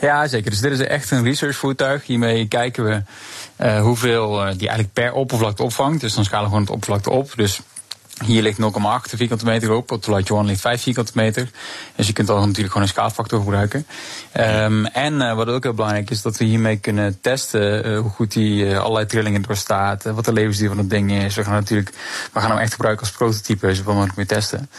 [0.02, 0.52] Ja, zeker.
[0.52, 2.06] Dus dit is echt een researchvoertuig.
[2.06, 3.02] Hiermee kijken we
[3.66, 6.02] uh, hoeveel uh, die eigenlijk per oppervlakte opvangt.
[6.02, 7.34] Dus dan schalen we gewoon het oppervlakte op.
[7.36, 7.62] Dus
[8.26, 8.66] hier ligt 0,8
[9.16, 11.50] vierkante meter op, op de Light One ligt 5 vierkante meter.
[11.96, 13.86] Dus je kunt dan natuurlijk gewoon een schaalfactor gebruiken.
[14.38, 18.32] Um, en uh, wat ook heel belangrijk is, dat we hiermee kunnen testen hoe goed
[18.32, 21.36] die allerlei trillingen doorstaat, wat de levensduur van het ding is.
[21.36, 21.90] We gaan natuurlijk,
[22.34, 24.70] we gaan hem echt gebruiken als prototype, zoveel mogelijk meer testen.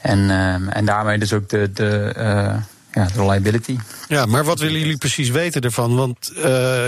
[0.00, 2.12] En, um, en daarmee dus ook de, de
[2.98, 3.78] ja, de reliability.
[4.08, 5.96] Ja, maar wat willen jullie precies weten ervan?
[5.96, 6.42] Want uh,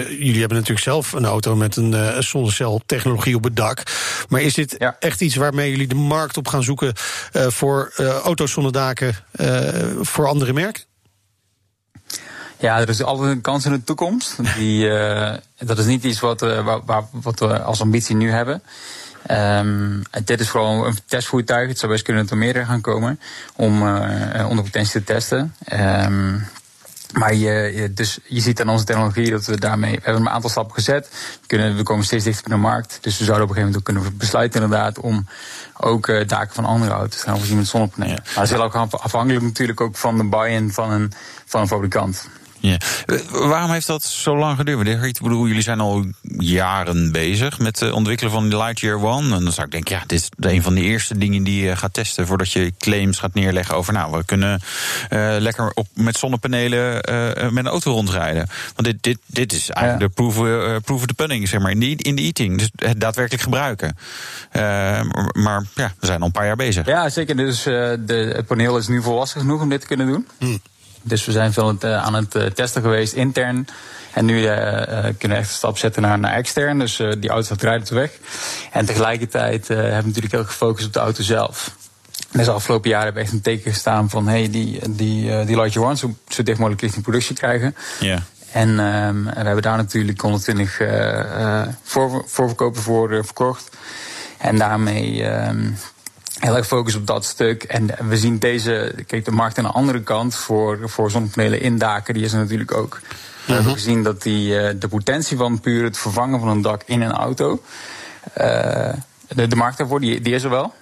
[0.08, 3.82] jullie hebben natuurlijk zelf een auto met een uh, zonneceltechnologie op het dak.
[4.28, 4.96] Maar is dit ja.
[4.98, 6.92] echt iets waarmee jullie de markt op gaan zoeken
[7.32, 7.92] uh, voor
[8.24, 9.14] auto's zonder daken
[10.00, 10.82] voor andere merken?
[12.58, 14.36] Ja, er is altijd een kans in de toekomst.
[14.56, 14.88] Die,
[15.58, 18.62] dat is niet iets wat, waar, wat we als ambitie nu hebben.
[19.30, 21.68] Um, dit is vooral een testvoertuig.
[21.68, 23.20] Het zou best kunnen dat er meerdere gaan komen
[23.56, 25.54] om uh, onder potentie te testen.
[25.72, 26.48] Um,
[27.12, 29.94] maar je, dus je ziet aan onze technologie dat we daarmee.
[29.94, 31.08] We hebben een aantal stappen gezet.
[31.40, 32.98] We, kunnen, we komen steeds dichter bij de markt.
[33.00, 35.26] Dus we zouden op een gegeven moment ook kunnen besluiten, inderdaad, om
[35.76, 38.22] ook uh, daken van andere auto's te gaan voorzien met zonnepanelen.
[38.24, 41.12] Maar dat is heel ook afhankelijk natuurlijk ook van de buy-in van een,
[41.46, 42.28] van een fabrikant.
[42.60, 42.76] Ja.
[43.30, 44.88] Waarom heeft dat zo lang geduurd?
[45.04, 46.04] Ik bedoel, jullie zijn al
[46.38, 49.34] jaren bezig met het ontwikkelen van de Lightyear One.
[49.36, 51.76] En dan zou ik denken, ja, dit is een van de eerste dingen die je
[51.76, 54.60] gaat testen voordat je claims gaat neerleggen over, nou, we kunnen
[55.10, 58.48] uh, lekker op, met zonnepanelen uh, met een auto rondrijden.
[58.74, 61.70] Want dit, dit, dit is eigenlijk de proof, uh, proof of the pudding, zeg maar,
[61.70, 62.58] in de, in de eating.
[62.58, 63.96] Dus het daadwerkelijk gebruiken.
[65.32, 66.86] maar ja, we zijn al een paar jaar bezig.
[66.86, 67.36] Ja, zeker.
[67.36, 70.26] Dus de, het paneel is nu volwassen genoeg om dit te kunnen doen.
[70.38, 70.56] Hm.
[71.02, 73.66] Dus we zijn veel eh, aan het eh, testen geweest intern.
[74.12, 74.52] En nu uh,
[75.18, 76.78] kunnen we echt een stap zetten naar, naar extern.
[76.78, 78.10] Dus die auto gaat rijden weg.
[78.72, 81.76] En tegelijkertijd hebben we natuurlijk heel gefocust op de auto zelf.
[82.30, 84.28] Dus de afgelopen jaren hebben we echt een teken gestaan van...
[84.28, 85.94] hey, die, die, die zo,
[86.28, 87.76] zo dicht mogelijk richting productie krijgen.
[88.00, 88.22] Ja.
[88.52, 93.68] En um, we hebben daar natuurlijk 120 uh, voor, voorverkopen voor verkocht.
[94.38, 95.76] En daarmee um,
[96.40, 97.62] heel erg focus op dat stuk.
[97.62, 102.14] En we zien deze, kijk, de markt aan de andere kant voor, voor zonnepanelen indaken,
[102.14, 103.00] die is er natuurlijk ook.
[103.46, 103.80] We hebben mhm.
[103.80, 107.12] gezien dat die, eh, de potentie van puur het vervangen van een dak in een
[107.12, 107.62] auto,
[108.38, 108.92] uh,
[109.28, 110.74] de, de markt daarvoor, die, die is er wel.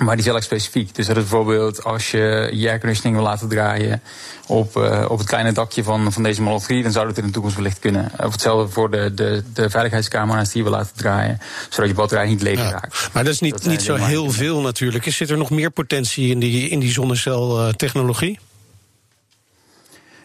[0.00, 0.94] Maar die is heel erg specifiek.
[0.94, 4.02] Dus dat is bijvoorbeeld als je je airconditioning wil laten draaien
[4.46, 7.26] op, uh, op het kleine dakje van, van deze Model 3, dan zou dat in
[7.26, 8.12] de toekomst wellicht kunnen.
[8.18, 11.38] Of hetzelfde voor de, de, de veiligheidscamera's die we laten draaien,
[11.68, 13.08] zodat je batterij niet leeg raakt.
[13.12, 15.04] Maar dat is niet, niet zo heel veel natuurlijk.
[15.04, 18.38] Zit er nog meer potentie in die, in die zonneceltechnologie?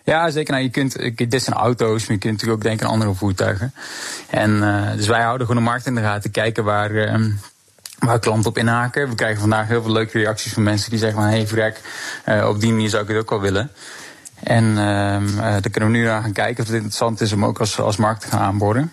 [0.06, 0.54] Ja, zeker.
[0.54, 3.74] Nou, je kunt, dit zijn auto's, maar je kunt natuurlijk ook denken aan andere voertuigen.
[4.30, 7.26] En uh, dus wij houden gewoon de markt in de gaten, kijken waar, uh,
[8.00, 9.10] waar klanten op inhaken.
[9.10, 11.30] We krijgen vandaag heel veel leuke reacties van mensen die zeggen van...
[11.30, 11.82] hé, hey, vrek,
[12.26, 13.72] uh, op die manier zou ik het ook wel willen.
[14.44, 14.76] En uh,
[15.36, 17.80] uh, daar kunnen we nu naar gaan kijken of het interessant is om ook als,
[17.80, 18.92] als markt te gaan aanborden.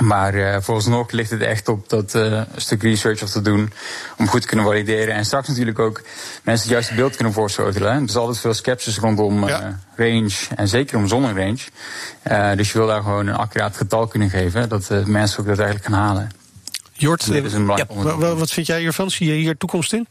[0.00, 3.72] Maar uh, vooralsnog ligt het echt op dat uh, stuk research of te doen
[4.18, 5.14] om goed te kunnen valideren.
[5.14, 6.02] En straks natuurlijk ook
[6.42, 7.92] mensen het juiste beeld kunnen voorschotelen.
[7.92, 9.60] Er is altijd veel sceptisch rondom ja.
[9.60, 11.68] uh, range en zeker om zonnerange.
[12.56, 15.88] Dus je wil daar gewoon een accuraat getal kunnen geven, dat mensen ook dat eigenlijk
[15.88, 16.41] gaan halen.
[17.02, 19.10] Jort, ja, wat vind jij hiervan?
[19.10, 20.06] Zie je hier toekomst in?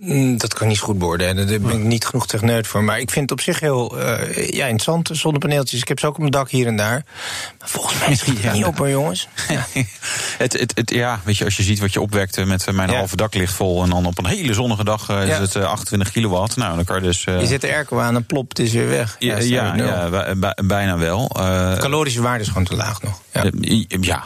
[0.00, 1.48] Mm, dat kan niet goed beoordelen.
[1.48, 2.84] Daar ben ik niet genoeg techneut voor.
[2.84, 5.80] Maar ik vind het op zich heel uh, ja, interessant, zonnepaneeltjes.
[5.80, 7.04] Ik heb ze ook op mijn dak hier en daar.
[7.58, 8.52] Maar volgens mij schiet het ja.
[8.52, 9.28] niet op hoor, jongens.
[9.48, 9.66] Ja.
[10.38, 12.90] het, het, het, ja, weet je, als je ziet wat je opwekte met eh, mijn
[12.90, 13.82] halve dak ligt vol...
[13.82, 16.56] en dan op een hele zonnige dag uh, is het 28 kilowatt.
[16.56, 17.24] Nou, dan kan je dus...
[17.24, 19.16] je zet de airco aan en plop, het is weer weg.
[19.18, 20.34] Ja, ja, ja,
[20.64, 21.28] bijna wel.
[21.28, 23.20] de calorische waarde is gewoon te laag nog.
[23.32, 23.50] Ja,
[24.00, 24.24] ja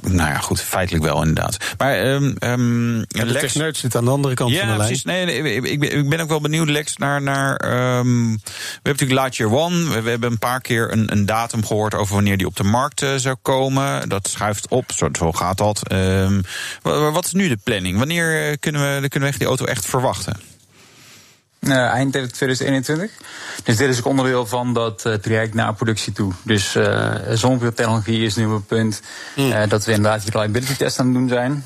[0.00, 1.56] nou ja, goed, feitelijk wel inderdaad.
[1.78, 3.80] Maar um, um, de Lex...
[3.80, 4.89] zit aan de andere kant van de lijn.
[5.04, 7.22] Nee, nee ik, ben, ik ben ook wel benieuwd, Lex, naar.
[7.22, 7.50] naar
[7.98, 8.40] um, we
[8.72, 10.02] hebben natuurlijk Lightyear One.
[10.02, 13.02] We, hebben een paar keer een, een, datum gehoord over wanneer die op de markt
[13.02, 14.08] uh, zou komen.
[14.08, 15.92] Dat schuift op, zo, zo gaat dat.
[15.92, 16.42] Um,
[16.82, 17.98] wat is nu de planning?
[17.98, 20.40] Wanneer eh, kunnen we, kunnen we echt die auto echt verwachten?
[21.60, 23.10] Uh, eind 2021.
[23.64, 26.32] Dus dit is ook onderdeel van dat uh, traject naar productie toe.
[26.42, 29.02] Dus uh, zonnebrilltechnologie is nu op het punt
[29.36, 29.68] mm.
[29.68, 31.64] dat we inderdaad die reliability test aan het doen zijn.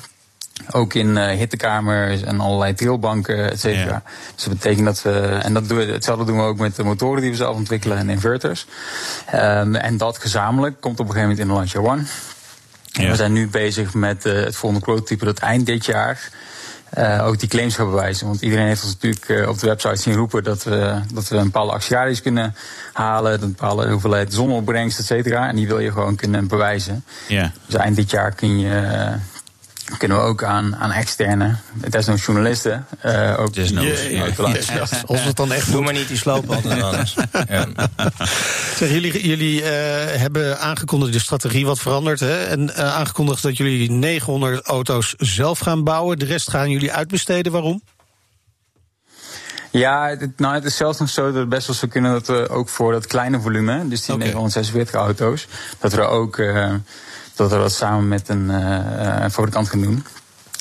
[0.71, 4.03] Ook in uh, hittekamers en allerlei trilbanken, et cetera.
[4.35, 5.39] Dus dat betekent dat we.
[5.43, 7.97] En dat doen we, hetzelfde doen we ook met de motoren die we zelf ontwikkelen
[7.97, 8.65] en inverters.
[9.33, 12.03] Um, en dat gezamenlijk komt op een gegeven moment in de Launcher One.
[12.85, 13.09] Ja.
[13.09, 16.29] We zijn nu bezig met uh, het volgende prototype dat eind dit jaar.
[16.97, 18.27] Uh, ook die claims gaan bewijzen.
[18.27, 21.35] Want iedereen heeft ons natuurlijk uh, op de website zien roepen dat we, dat we
[21.35, 22.55] een bepaalde actieradius kunnen
[22.93, 25.47] halen, een bepaalde hoeveelheid zonopbrengst, et cetera.
[25.47, 27.03] En die wil je gewoon kunnen bewijzen.
[27.27, 27.51] Ja.
[27.65, 29.09] Dus eind dit jaar kun je
[29.97, 31.55] kunnen we ook aan, aan externe,
[31.89, 34.03] desnoods journalisten, uh, ook desnoods.
[34.03, 37.15] Ja, ja, Als we het dan echt Doe maar niet die sloop altijd anders.
[37.49, 37.67] ja.
[38.75, 39.67] zeg, jullie jullie uh,
[40.05, 42.19] hebben aangekondigd, de strategie wat veranderd.
[42.19, 42.43] Hè?
[42.43, 46.19] En uh, aangekondigd dat jullie 900 auto's zelf gaan bouwen.
[46.19, 47.51] De rest gaan jullie uitbesteden.
[47.51, 47.81] Waarom?
[49.71, 52.27] Ja, het, nou, het is zelfs nog zo dat het best wel zou kunnen dat
[52.27, 54.25] we ook voor dat kleine volume, dus die okay.
[54.25, 55.47] 946 auto's,
[55.79, 56.37] dat we ook
[57.35, 60.05] dat we dat samen met een, uh, een fabrikant gaan doen.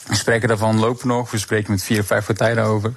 [0.07, 1.31] We spreken daarvan lopen nog.
[1.31, 2.93] We spreken met vier of vijf partijen over.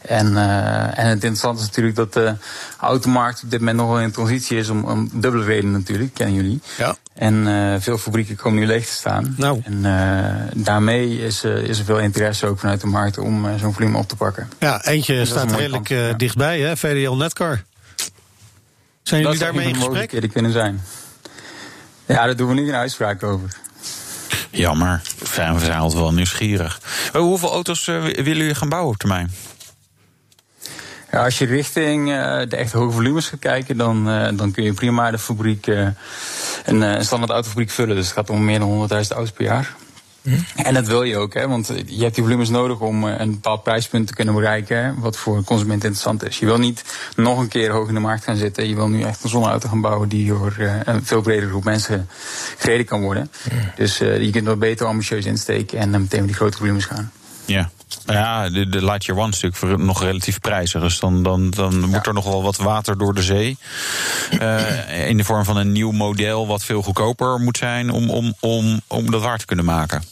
[0.00, 2.34] En, uh, en het interessante is natuurlijk dat de
[2.78, 4.68] automarkt op dit moment nog wel in transitie is.
[4.68, 6.60] Om, om dubbele reden natuurlijk, kennen jullie.
[6.76, 6.96] Ja.
[7.14, 9.34] En uh, veel fabrieken komen nu leeg te staan.
[9.36, 9.60] Nou.
[9.64, 13.98] En uh, daarmee is, is er veel interesse ook vanuit de markt om zo'n volume
[13.98, 14.48] op te pakken.
[14.58, 16.12] Ja, eentje staat redelijk ja.
[16.12, 16.76] dichtbij, hè?
[16.76, 17.62] VDL Netcar.
[19.02, 20.20] Zijn jullie daarmee in gesprek?
[20.20, 20.80] Dat kunnen zijn.
[22.06, 23.48] Ja, daar doen we nu een uitspraak over.
[24.50, 25.00] Jammer.
[25.18, 25.26] We
[25.58, 26.80] zijn, altijd wel nieuwsgierig.
[27.12, 29.30] Oh, hoeveel auto's uh, willen jullie gaan bouwen op termijn?
[31.10, 34.64] Ja, als je richting uh, de echt hoge volumes gaat kijken, dan, uh, dan kun
[34.64, 35.88] je prima de fabriek, uh,
[36.64, 37.96] een, een standaard autofabriek vullen.
[37.96, 39.74] Dus het gaat om meer dan 100.000 auto's per jaar.
[40.56, 43.62] En dat wil je ook, hè, want je hebt die volumes nodig om een bepaald
[43.62, 46.38] prijspunt te kunnen bereiken, wat voor een consument interessant is.
[46.38, 46.84] Je wil niet
[47.16, 48.68] nog een keer hoog in de markt gaan zitten.
[48.68, 50.54] Je wil nu echt een zonneauto gaan bouwen die door
[50.84, 52.08] een veel bredere groep mensen
[52.58, 53.30] gereden kan worden.
[53.76, 57.12] Dus je kunt er beter ambitieus insteken en meteen met die grote volumes gaan.
[57.44, 57.70] Ja.
[58.06, 60.80] Ja, de, de Lightyear One is natuurlijk nog relatief prijzig.
[60.80, 62.02] Dus dan, dan, dan moet ja.
[62.02, 63.58] er nog wel wat water door de zee.
[64.40, 68.34] Uh, in de vorm van een nieuw model wat veel goedkoper moet zijn om, om,
[68.40, 70.02] om, om dat waar te kunnen maken.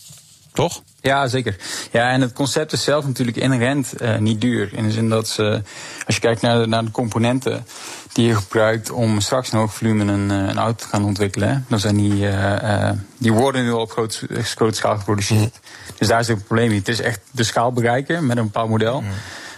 [0.52, 0.82] Toch?
[1.00, 1.56] Ja, zeker.
[1.90, 4.72] Ja, en het concept is zelf natuurlijk inherent uh, niet duur.
[4.72, 5.62] In de zin dat ze,
[6.06, 7.66] als je kijkt naar de, naar de componenten
[8.12, 11.78] die je gebruikt om straks een hoog volume een, een auto te gaan ontwikkelen, dan
[11.78, 15.40] zijn die, uh, die worden nu al op grote, grote schaal geproduceerd.
[15.40, 15.94] Mm.
[15.98, 16.86] Dus daar is het probleem niet.
[16.86, 19.08] Het is echt de schaal bereiken met een bepaald model, mm.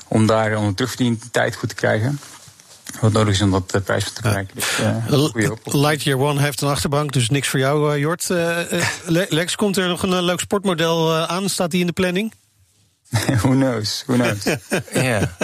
[0.09, 2.18] om daar een terugverdientijd goed te krijgen
[3.01, 4.55] wat nodig is om dat uh, prijs te bereiken.
[4.55, 8.28] Dus, uh, Lightyear One heeft een achterbank, dus niks voor jou, uh, Jort.
[9.28, 11.49] Lex, komt er nog een leuk sportmodel aan?
[11.49, 12.32] Staat die in de planning?
[13.42, 14.45] who knows, who knows.
[14.92, 15.36] ja.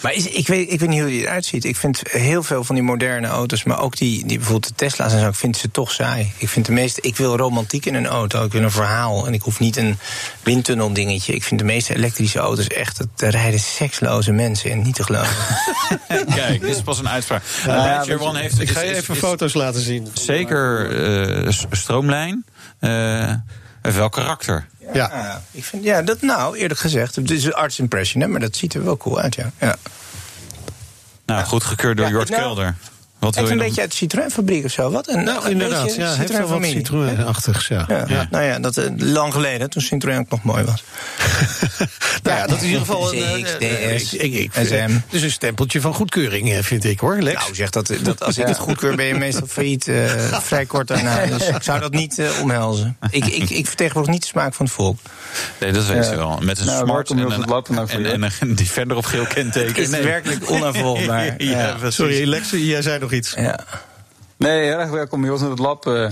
[0.00, 1.64] Maar is, ik, weet, ik weet niet hoe die eruit ziet.
[1.64, 5.12] Ik vind heel veel van die moderne auto's, maar ook die, die bijvoorbeeld de Tesla's
[5.12, 6.32] en zo, ik vind ze toch saai.
[6.36, 9.26] Ik vind de meeste, ik wil romantiek in een auto, ik wil een verhaal.
[9.26, 9.98] En ik hoef niet een
[10.42, 11.34] windtunnel dingetje.
[11.34, 15.36] Ik vind de meeste elektrische auto's echt, er rijden seksloze mensen in, niet te geloven.
[16.34, 17.42] Kijk, dit is pas een uitspraak.
[17.60, 20.08] Uh, ja, One heeft, ik ga je even is, foto's laten zien.
[20.12, 20.90] Zeker
[21.44, 22.44] uh, stroomlijn.
[22.80, 23.34] Uh,
[23.80, 24.66] welk karakter?
[24.92, 25.10] Ja.
[25.12, 25.42] ja.
[25.50, 28.56] ik vind, ja, dat nou, eerlijk gezegd, het is een arts impression, hè, maar dat
[28.56, 29.50] ziet er wel cool uit, ja.
[29.60, 29.76] ja.
[31.26, 32.74] Nou, goedgekeurd door ja, Jort nou, Kelder.
[33.18, 34.90] Wat wil je een beetje uit de Citroën-fabriek of zo.
[34.90, 35.08] Wat?
[35.08, 35.94] Een, nou, een inderdaad.
[35.94, 37.68] Ja, heeft wel wat Citroën-achtigs.
[37.68, 37.84] Ja.
[37.88, 38.28] Ja, ja.
[38.30, 40.84] Nou ja, dat uh, lang geleden, toen Citroën ook nog mooi was.
[42.22, 43.44] nou ja, dat is in ieder geval een...
[43.44, 44.90] DS, ik, ik, SM.
[45.10, 47.40] Dus een stempeltje van goedkeuring, vind ik, hoor, Lex.
[47.40, 49.86] Nou, zeg dat, dat als ik het goedkeur, ben je meestal failliet.
[49.86, 51.26] Uh, vrij kort daarna.
[51.38, 52.96] Dus ik zou dat niet uh, omhelzen.
[53.10, 54.98] Ik, ik, ik vertegenwoordig niet de smaak van het volk.
[55.60, 56.38] Nee, dat weet je wel.
[56.42, 59.82] Met een nou, smart en een, en, en een Defender of geel kenteken.
[59.82, 60.02] Is nee.
[60.02, 61.36] werkelijk onafvolgbaar.
[61.88, 63.34] Sorry, Lex, jij zei nog iets.
[63.34, 63.58] Ja.
[64.38, 65.86] Nee, heel erg welkom bij ons in het lab.
[65.86, 66.10] Uh,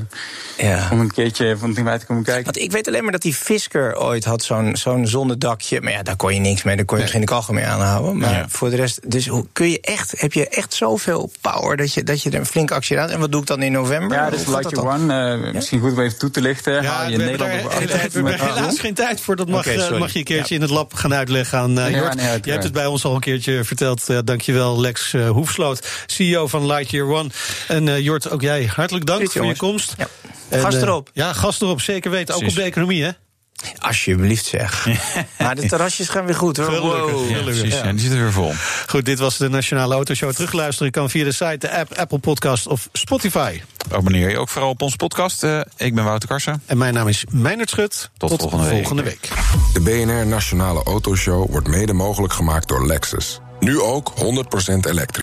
[0.57, 0.89] ja.
[0.93, 2.45] Om een keertje van dichtbij te komen kijken.
[2.45, 5.81] Want ik weet alleen maar dat die Fisker ooit had zo'n zo'n zonnedakje.
[5.81, 6.77] Maar ja, daar kon je niks mee.
[6.77, 7.13] Daar kon je nee.
[7.13, 8.19] geen kachel mee aanhouden.
[8.19, 8.45] Maar ja.
[8.49, 12.03] voor de rest, dus hoe kun je echt, heb je echt zoveel power dat je,
[12.03, 13.11] dat je er een flinke actie aan.
[13.11, 14.17] En wat doe ik dan in november?
[14.17, 15.37] Ja, dus Lightyear One.
[15.45, 16.73] Uh, misschien goed om even toe te lichten.
[16.73, 19.37] Ja, Haal je we Nederland hebben er helaas geen tijd voor.
[19.37, 22.15] Dat mag, okay, mag je een keertje in het lab gaan uitleggen aan uh, Jort.
[22.15, 24.09] Nee, je hebt het bij ons al een keertje verteld.
[24.09, 27.31] Uh, dankjewel, Lex uh, Hoefsloot, CEO van Lightyear One.
[27.69, 29.95] En uh, Jort, ook jij hartelijk dank voor je komst.
[29.99, 30.09] Ja.
[30.49, 31.11] En, gast erop.
[31.13, 32.35] ja, gast erop, zeker weten.
[32.35, 32.59] Ook Precies.
[32.59, 33.11] op de economie, hè?
[33.79, 34.89] Alsjeblieft zeg.
[35.39, 36.81] maar de terrasjes gaan weer goed hoor.
[36.81, 37.31] Wow.
[37.31, 37.91] Ja, precies, ja.
[37.91, 38.53] die zitten weer vol.
[38.87, 40.33] Goed, dit was de Nationale Autoshow.
[40.33, 43.61] Terugluisteren kan via de site, de app, Apple Podcast of Spotify.
[43.91, 45.45] Abonneer je ook vooral op onze podcast.
[45.45, 46.63] Uh, ik ben Wouter Karsen.
[46.67, 48.11] En mijn naam is Meijnerd Schut.
[48.17, 49.29] Tot, Tot volgende, volgende week.
[49.31, 49.73] week.
[49.73, 53.41] De BNR Nationale Autoshow wordt mede mogelijk gemaakt door Lexus.
[53.61, 54.21] Nu ook 100%
[54.81, 55.15] elektrisch.